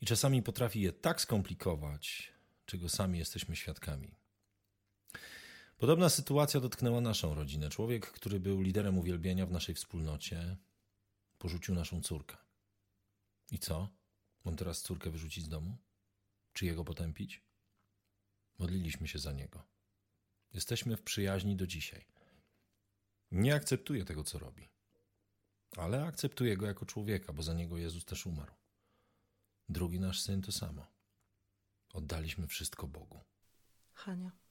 I 0.00 0.06
czasami 0.06 0.42
potrafi 0.42 0.80
je 0.80 0.92
tak 0.92 1.20
skomplikować, 1.20 2.32
czego 2.66 2.88
sami 2.88 3.18
jesteśmy 3.18 3.56
świadkami. 3.56 4.19
Podobna 5.80 6.08
sytuacja 6.08 6.60
dotknęła 6.60 7.00
naszą 7.00 7.34
rodzinę. 7.34 7.68
Człowiek, 7.68 8.06
który 8.06 8.40
był 8.40 8.60
liderem 8.60 8.98
uwielbienia 8.98 9.46
w 9.46 9.50
naszej 9.50 9.74
wspólnocie, 9.74 10.56
porzucił 11.38 11.74
naszą 11.74 12.02
córkę. 12.02 12.36
I 13.50 13.58
co? 13.58 13.88
Mam 14.44 14.56
teraz 14.56 14.82
córkę 14.82 15.10
wyrzucić 15.10 15.44
z 15.44 15.48
domu? 15.48 15.76
Czy 16.52 16.66
jego 16.66 16.84
potępić? 16.84 17.42
Modliliśmy 18.58 19.08
się 19.08 19.18
za 19.18 19.32
niego. 19.32 19.62
Jesteśmy 20.52 20.96
w 20.96 21.02
przyjaźni 21.02 21.56
do 21.56 21.66
dzisiaj. 21.66 22.06
Nie 23.30 23.54
akceptuję 23.54 24.04
tego, 24.04 24.24
co 24.24 24.38
robi, 24.38 24.68
ale 25.76 26.04
akceptuję 26.04 26.56
go 26.56 26.66
jako 26.66 26.86
człowieka, 26.86 27.32
bo 27.32 27.42
za 27.42 27.54
niego 27.54 27.78
Jezus 27.78 28.04
też 28.04 28.26
umarł. 28.26 28.54
Drugi 29.68 30.00
nasz 30.00 30.20
syn 30.20 30.42
to 30.42 30.52
samo. 30.52 30.86
Oddaliśmy 31.92 32.46
wszystko 32.46 32.86
Bogu. 32.86 33.20
Hania. 33.92 34.49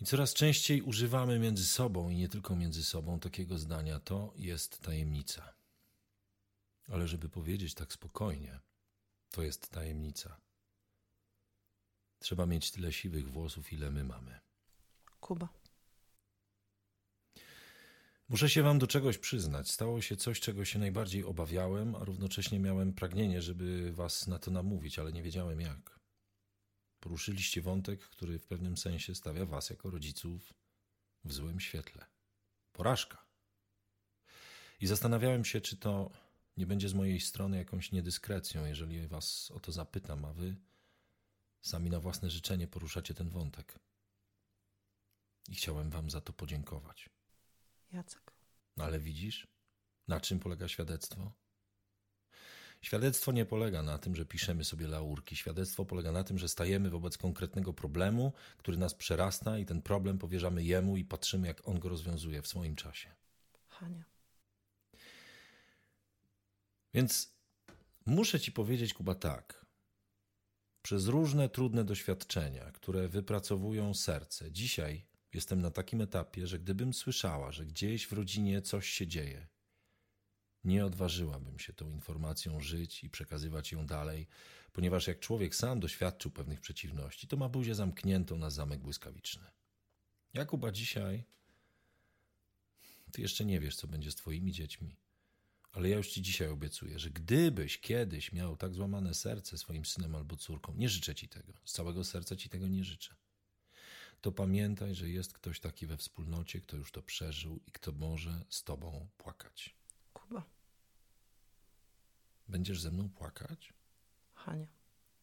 I 0.00 0.04
coraz 0.04 0.34
częściej 0.34 0.82
używamy 0.82 1.38
między 1.38 1.66
sobą 1.66 2.10
i 2.10 2.16
nie 2.16 2.28
tylko 2.28 2.56
między 2.56 2.84
sobą 2.84 3.20
takiego 3.20 3.58
zdania: 3.58 4.00
to 4.00 4.32
jest 4.36 4.80
tajemnica. 4.80 5.54
Ale 6.88 7.08
żeby 7.08 7.28
powiedzieć 7.28 7.74
tak 7.74 7.92
spokojnie, 7.92 8.60
to 9.30 9.42
jest 9.42 9.68
tajemnica. 9.68 10.40
Trzeba 12.18 12.46
mieć 12.46 12.70
tyle 12.70 12.92
siwych 12.92 13.30
włosów, 13.30 13.72
ile 13.72 13.90
my 13.90 14.04
mamy. 14.04 14.40
Kuba. 15.20 15.48
Muszę 18.28 18.50
się 18.50 18.62
wam 18.62 18.78
do 18.78 18.86
czegoś 18.86 19.18
przyznać. 19.18 19.70
Stało 19.70 20.00
się 20.00 20.16
coś, 20.16 20.40
czego 20.40 20.64
się 20.64 20.78
najbardziej 20.78 21.24
obawiałem, 21.24 21.94
a 21.94 22.04
równocześnie 22.04 22.60
miałem 22.60 22.92
pragnienie, 22.92 23.42
żeby 23.42 23.92
was 23.92 24.26
na 24.26 24.38
to 24.38 24.50
namówić, 24.50 24.98
ale 24.98 25.12
nie 25.12 25.22
wiedziałem 25.22 25.60
jak. 25.60 25.95
Poruszyliście 27.06 27.62
wątek, 27.62 28.00
który 28.00 28.38
w 28.38 28.46
pewnym 28.46 28.76
sensie 28.76 29.14
stawia 29.14 29.46
was 29.46 29.70
jako 29.70 29.90
rodziców 29.90 30.54
w 31.24 31.32
złym 31.32 31.60
świetle. 31.60 32.06
Porażka. 32.72 33.26
I 34.80 34.86
zastanawiałem 34.86 35.44
się, 35.44 35.60
czy 35.60 35.76
to 35.76 36.10
nie 36.56 36.66
będzie 36.66 36.88
z 36.88 36.94
mojej 36.94 37.20
strony 37.20 37.56
jakąś 37.56 37.92
niedyskrecją, 37.92 38.64
jeżeli 38.64 39.08
was 39.08 39.50
o 39.50 39.60
to 39.60 39.72
zapytam, 39.72 40.24
a 40.24 40.32
wy 40.32 40.56
sami 41.60 41.90
na 41.90 42.00
własne 42.00 42.30
życzenie 42.30 42.68
poruszacie 42.68 43.14
ten 43.14 43.28
wątek. 43.28 43.78
I 45.48 45.54
chciałem 45.54 45.90
wam 45.90 46.10
za 46.10 46.20
to 46.20 46.32
podziękować. 46.32 47.10
Jacek. 47.92 48.32
No 48.76 48.84
ale 48.84 49.00
widzisz, 49.00 49.46
na 50.08 50.20
czym 50.20 50.40
polega 50.40 50.68
świadectwo? 50.68 51.32
Świadectwo 52.86 53.32
nie 53.32 53.44
polega 53.44 53.82
na 53.82 53.98
tym, 53.98 54.16
że 54.16 54.24
piszemy 54.24 54.64
sobie 54.64 54.88
laurki. 54.88 55.36
Świadectwo 55.36 55.84
polega 55.84 56.12
na 56.12 56.24
tym, 56.24 56.38
że 56.38 56.48
stajemy 56.48 56.90
wobec 56.90 57.18
konkretnego 57.18 57.72
problemu, 57.72 58.32
który 58.58 58.76
nas 58.78 58.94
przerasta, 58.94 59.58
i 59.58 59.66
ten 59.66 59.82
problem 59.82 60.18
powierzamy 60.18 60.64
jemu 60.64 60.96
i 60.96 61.04
patrzymy, 61.04 61.46
jak 61.46 61.68
on 61.68 61.78
go 61.78 61.88
rozwiązuje 61.88 62.42
w 62.42 62.46
swoim 62.46 62.76
czasie. 62.76 63.08
Hania. 63.68 64.04
Więc 66.94 67.32
muszę 68.06 68.40
ci 68.40 68.52
powiedzieć, 68.52 68.94
Kuba, 68.94 69.14
tak. 69.14 69.66
Przez 70.82 71.06
różne 71.06 71.48
trudne 71.48 71.84
doświadczenia, 71.84 72.70
które 72.70 73.08
wypracowują 73.08 73.94
serce, 73.94 74.52
dzisiaj 74.52 75.06
jestem 75.32 75.60
na 75.60 75.70
takim 75.70 76.00
etapie, 76.00 76.46
że 76.46 76.58
gdybym 76.58 76.94
słyszała, 76.94 77.52
że 77.52 77.66
gdzieś 77.66 78.06
w 78.06 78.12
rodzinie 78.12 78.62
coś 78.62 78.88
się 78.88 79.06
dzieje, 79.06 79.46
nie 80.66 80.86
odważyłabym 80.86 81.58
się 81.58 81.72
tą 81.72 81.90
informacją 81.90 82.60
żyć 82.60 83.04
i 83.04 83.10
przekazywać 83.10 83.72
ją 83.72 83.86
dalej, 83.86 84.26
ponieważ 84.72 85.06
jak 85.06 85.20
człowiek 85.20 85.54
sam 85.54 85.80
doświadczył 85.80 86.30
pewnych 86.30 86.60
przeciwności, 86.60 87.28
to 87.28 87.36
ma 87.36 87.48
buzię 87.48 87.74
zamkniętą 87.74 88.38
na 88.38 88.50
zamek 88.50 88.80
błyskawiczny. 88.80 89.44
Jakuba 90.34 90.72
dzisiaj, 90.72 91.24
ty 93.12 93.22
jeszcze 93.22 93.44
nie 93.44 93.60
wiesz, 93.60 93.76
co 93.76 93.86
będzie 93.86 94.10
z 94.10 94.14
twoimi 94.14 94.52
dziećmi, 94.52 94.96
ale 95.72 95.88
ja 95.88 95.96
już 95.96 96.08
ci 96.08 96.22
dzisiaj 96.22 96.48
obiecuję, 96.48 96.98
że 96.98 97.10
gdybyś 97.10 97.80
kiedyś 97.80 98.32
miał 98.32 98.56
tak 98.56 98.74
złamane 98.74 99.14
serce 99.14 99.58
swoim 99.58 99.84
synem 99.84 100.14
albo 100.14 100.36
córką, 100.36 100.74
nie 100.74 100.88
życzę 100.88 101.14
ci 101.14 101.28
tego, 101.28 101.52
z 101.64 101.72
całego 101.72 102.04
serca 102.04 102.36
ci 102.36 102.48
tego 102.48 102.68
nie 102.68 102.84
życzę, 102.84 103.14
to 104.20 104.32
pamiętaj, 104.32 104.94
że 104.94 105.10
jest 105.10 105.32
ktoś 105.32 105.60
taki 105.60 105.86
we 105.86 105.96
wspólnocie, 105.96 106.60
kto 106.60 106.76
już 106.76 106.92
to 106.92 107.02
przeżył 107.02 107.60
i 107.66 107.72
kto 107.72 107.92
może 107.92 108.44
z 108.48 108.64
tobą 108.64 109.08
płakać. 109.18 109.74
Kuba. 110.12 110.55
Będziesz 112.48 112.80
ze 112.80 112.90
mną 112.90 113.08
płakać? 113.10 113.72
Hania. 114.34 114.66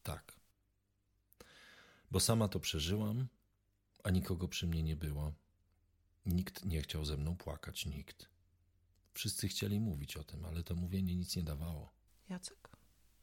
Tak. 0.02 0.36
Bo 2.10 2.20
sama 2.20 2.48
to 2.48 2.60
przeżyłam, 2.60 3.28
a 4.04 4.10
nikogo 4.10 4.48
przy 4.48 4.66
mnie 4.66 4.82
nie 4.82 4.96
było. 4.96 5.32
Nikt 6.26 6.64
nie 6.64 6.82
chciał 6.82 7.04
ze 7.04 7.16
mną 7.16 7.36
płakać, 7.36 7.86
nikt. 7.86 8.28
Wszyscy 9.14 9.48
chcieli 9.48 9.80
mówić 9.80 10.16
o 10.16 10.24
tym, 10.24 10.44
ale 10.44 10.62
to 10.62 10.74
mówienie 10.74 11.16
nic 11.16 11.36
nie 11.36 11.42
dawało, 11.42 11.92
Jacek. 12.28 12.68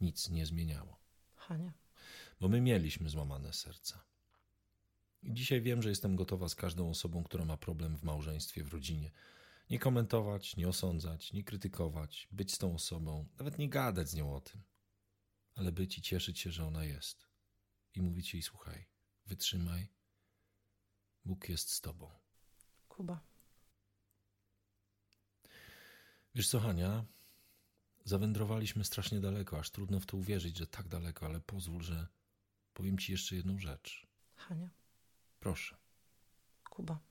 nic 0.02 0.30
nie 0.30 0.46
zmieniało, 0.46 1.00
Hania. 1.36 1.74
bo 2.40 2.50
my 2.50 2.62
mieliśmy 2.62 3.10
złamane 3.10 3.54
serca. 3.54 4.04
I 5.24 5.34
dzisiaj 5.34 5.62
wiem, 5.62 5.82
że 5.82 5.90
jestem 5.90 6.16
gotowa 6.16 6.50
z 6.50 6.56
każdą 6.56 6.90
osobą, 6.90 7.24
która 7.24 7.46
ma 7.46 7.58
problem 7.58 7.98
w 7.98 8.04
małżeństwie, 8.04 8.64
w 8.64 8.74
rodzinie. 8.74 9.12
Nie 9.72 9.80
komentować, 9.80 10.56
nie 10.56 10.68
osądzać, 10.68 11.34
nie 11.34 11.44
krytykować, 11.44 12.28
być 12.32 12.54
z 12.54 12.58
tą 12.58 12.74
osobą, 12.76 13.28
nawet 13.38 13.58
nie 13.58 13.70
gadać 13.70 14.10
z 14.10 14.16
nią 14.16 14.36
o 14.36 14.42
tym, 14.42 14.64
ale 15.56 15.72
być 15.72 15.98
i 15.98 16.02
cieszyć 16.02 16.40
się, 16.40 16.52
że 16.52 16.66
ona 16.66 16.84
jest. 16.86 17.28
I 17.96 18.02
mówić 18.02 18.34
jej: 18.34 18.44
słuchaj, 18.44 18.86
wytrzymaj, 19.26 19.90
Bóg 21.26 21.50
jest 21.50 21.70
z 21.70 21.82
tobą. 21.82 22.12
Kuba. 22.88 23.20
Wiesz 26.36 26.50
co, 26.50 26.60
Hania? 26.60 27.06
Zawędrowaliśmy 28.04 28.86
strasznie 28.86 29.20
daleko, 29.20 29.60
aż 29.60 29.72
trudno 29.72 30.00
w 30.00 30.06
to 30.06 30.18
uwierzyć, 30.18 30.58
że 30.58 30.68
tak 30.68 30.88
daleko, 30.88 31.26
ale 31.26 31.42
pozwól, 31.42 31.84
że 31.84 32.08
powiem 32.74 32.98
ci 32.98 33.12
jeszcze 33.12 33.36
jedną 33.36 33.60
rzecz. 33.60 34.08
Hania. 34.36 34.70
Proszę. 35.40 35.78
Kuba. 36.70 37.11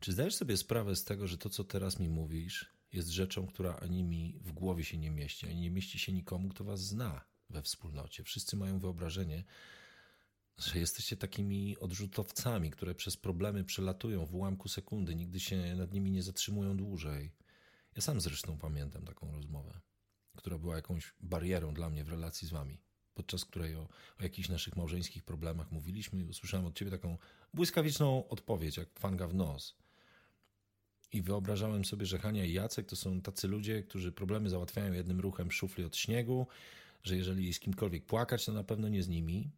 Czy 0.00 0.12
zdajesz 0.12 0.34
sobie 0.34 0.56
sprawę 0.56 0.96
z 0.96 1.04
tego, 1.04 1.26
że 1.26 1.38
to, 1.38 1.50
co 1.50 1.64
teraz 1.64 1.98
mi 1.98 2.08
mówisz, 2.08 2.72
jest 2.92 3.08
rzeczą, 3.08 3.46
która 3.46 3.76
ani 3.76 4.04
mi 4.04 4.38
w 4.40 4.52
głowie 4.52 4.84
się 4.84 4.98
nie 4.98 5.10
mieści, 5.10 5.46
ani 5.46 5.60
nie 5.60 5.70
mieści 5.70 5.98
się 5.98 6.12
nikomu, 6.12 6.48
kto 6.48 6.64
was 6.64 6.80
zna 6.80 7.24
we 7.50 7.62
wspólnocie? 7.62 8.24
Wszyscy 8.24 8.56
mają 8.56 8.78
wyobrażenie, 8.78 9.44
że 10.58 10.78
jesteście 10.78 11.16
takimi 11.16 11.78
odrzutowcami, 11.78 12.70
które 12.70 12.94
przez 12.94 13.16
problemy 13.16 13.64
przelatują 13.64 14.26
w 14.26 14.34
ułamku 14.34 14.68
sekundy, 14.68 15.14
nigdy 15.14 15.40
się 15.40 15.76
nad 15.76 15.92
nimi 15.92 16.10
nie 16.10 16.22
zatrzymują 16.22 16.76
dłużej. 16.76 17.32
Ja 17.96 18.02
sam 18.02 18.20
zresztą 18.20 18.58
pamiętam 18.58 19.04
taką 19.04 19.32
rozmowę, 19.32 19.80
która 20.36 20.58
była 20.58 20.76
jakąś 20.76 21.14
barierą 21.20 21.74
dla 21.74 21.90
mnie 21.90 22.04
w 22.04 22.08
relacji 22.08 22.48
z 22.48 22.50
wami, 22.50 22.80
podczas 23.14 23.44
której 23.44 23.74
o, 23.74 23.88
o 24.20 24.22
jakichś 24.22 24.48
naszych 24.48 24.76
małżeńskich 24.76 25.24
problemach 25.24 25.72
mówiliśmy 25.72 26.20
i 26.20 26.24
usłyszałem 26.24 26.66
od 26.66 26.78
ciebie 26.78 26.90
taką 26.90 27.18
błyskawiczną 27.54 28.28
odpowiedź, 28.28 28.76
jak 28.76 28.98
fanga 28.98 29.28
w 29.28 29.34
nos. 29.34 29.76
I 31.12 31.22
wyobrażałem 31.22 31.84
sobie, 31.84 32.06
że 32.06 32.18
Hania 32.18 32.44
i 32.44 32.52
Jacek 32.52 32.86
to 32.86 32.96
są 32.96 33.20
tacy 33.20 33.48
ludzie, 33.48 33.82
którzy 33.82 34.12
problemy 34.12 34.50
załatwiają 34.50 34.92
jednym 34.92 35.20
ruchem 35.20 35.52
szufli 35.52 35.84
od 35.84 35.96
śniegu, 35.96 36.46
że 37.02 37.16
jeżeli 37.16 37.54
z 37.54 37.60
kimkolwiek 37.60 38.04
płakać, 38.04 38.44
to 38.44 38.52
na 38.52 38.64
pewno 38.64 38.88
nie 38.88 39.02
z 39.02 39.08
nimi. 39.08 39.50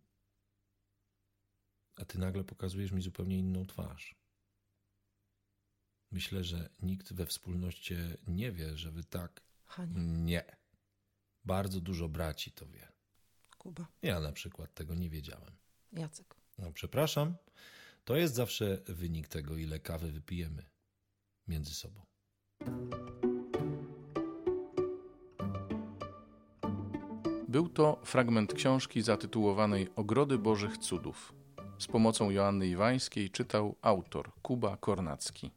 A 1.97 2.05
ty 2.05 2.19
nagle 2.19 2.45
pokazujesz 2.45 2.93
mi 2.93 3.03
zupełnie 3.03 3.39
inną 3.39 3.67
twarz. 3.67 4.15
Myślę, 6.11 6.45
że 6.45 6.71
nikt 6.83 7.13
we 7.13 7.27
wspólnocie 7.27 8.17
nie 8.27 8.53
wie, 8.53 8.77
że 8.77 8.91
wy 8.91 9.05
tak. 9.05 9.41
Hania. 9.65 10.03
Nie. 10.03 10.57
Bardzo 11.45 11.81
dużo 11.81 12.09
braci 12.09 12.53
to 12.53 12.67
wie. 12.67 12.93
Kuba. 13.59 13.87
Ja 14.03 14.21
na 14.21 14.33
przykład 14.33 14.75
tego 14.75 14.95
nie 14.95 15.11
wiedziałem. 15.11 15.57
Jacek. 15.93 16.35
No, 16.59 16.73
przepraszam. 16.73 17.37
To 18.05 18.17
jest 18.17 18.35
zawsze 18.35 18.83
wynik 18.87 19.29
tego, 19.29 19.57
ile 19.57 19.81
kawy 19.81 20.13
wypijemy 20.13 20.71
między 21.51 21.75
sobą. 21.75 22.01
Był 27.49 27.69
to 27.69 28.01
fragment 28.05 28.55
książki 28.55 29.03
zatytułowanej 29.03 29.89
Ogrody 29.97 30.39
Bożych 30.39 30.79
Cudów. 30.79 31.33
Z 31.79 31.87
pomocą 31.87 32.31
Joanny 32.31 32.67
Iwańskiej 32.67 33.31
czytał 33.31 33.75
autor 33.83 34.31
Kuba 34.43 34.77
Kornacki. 34.77 35.51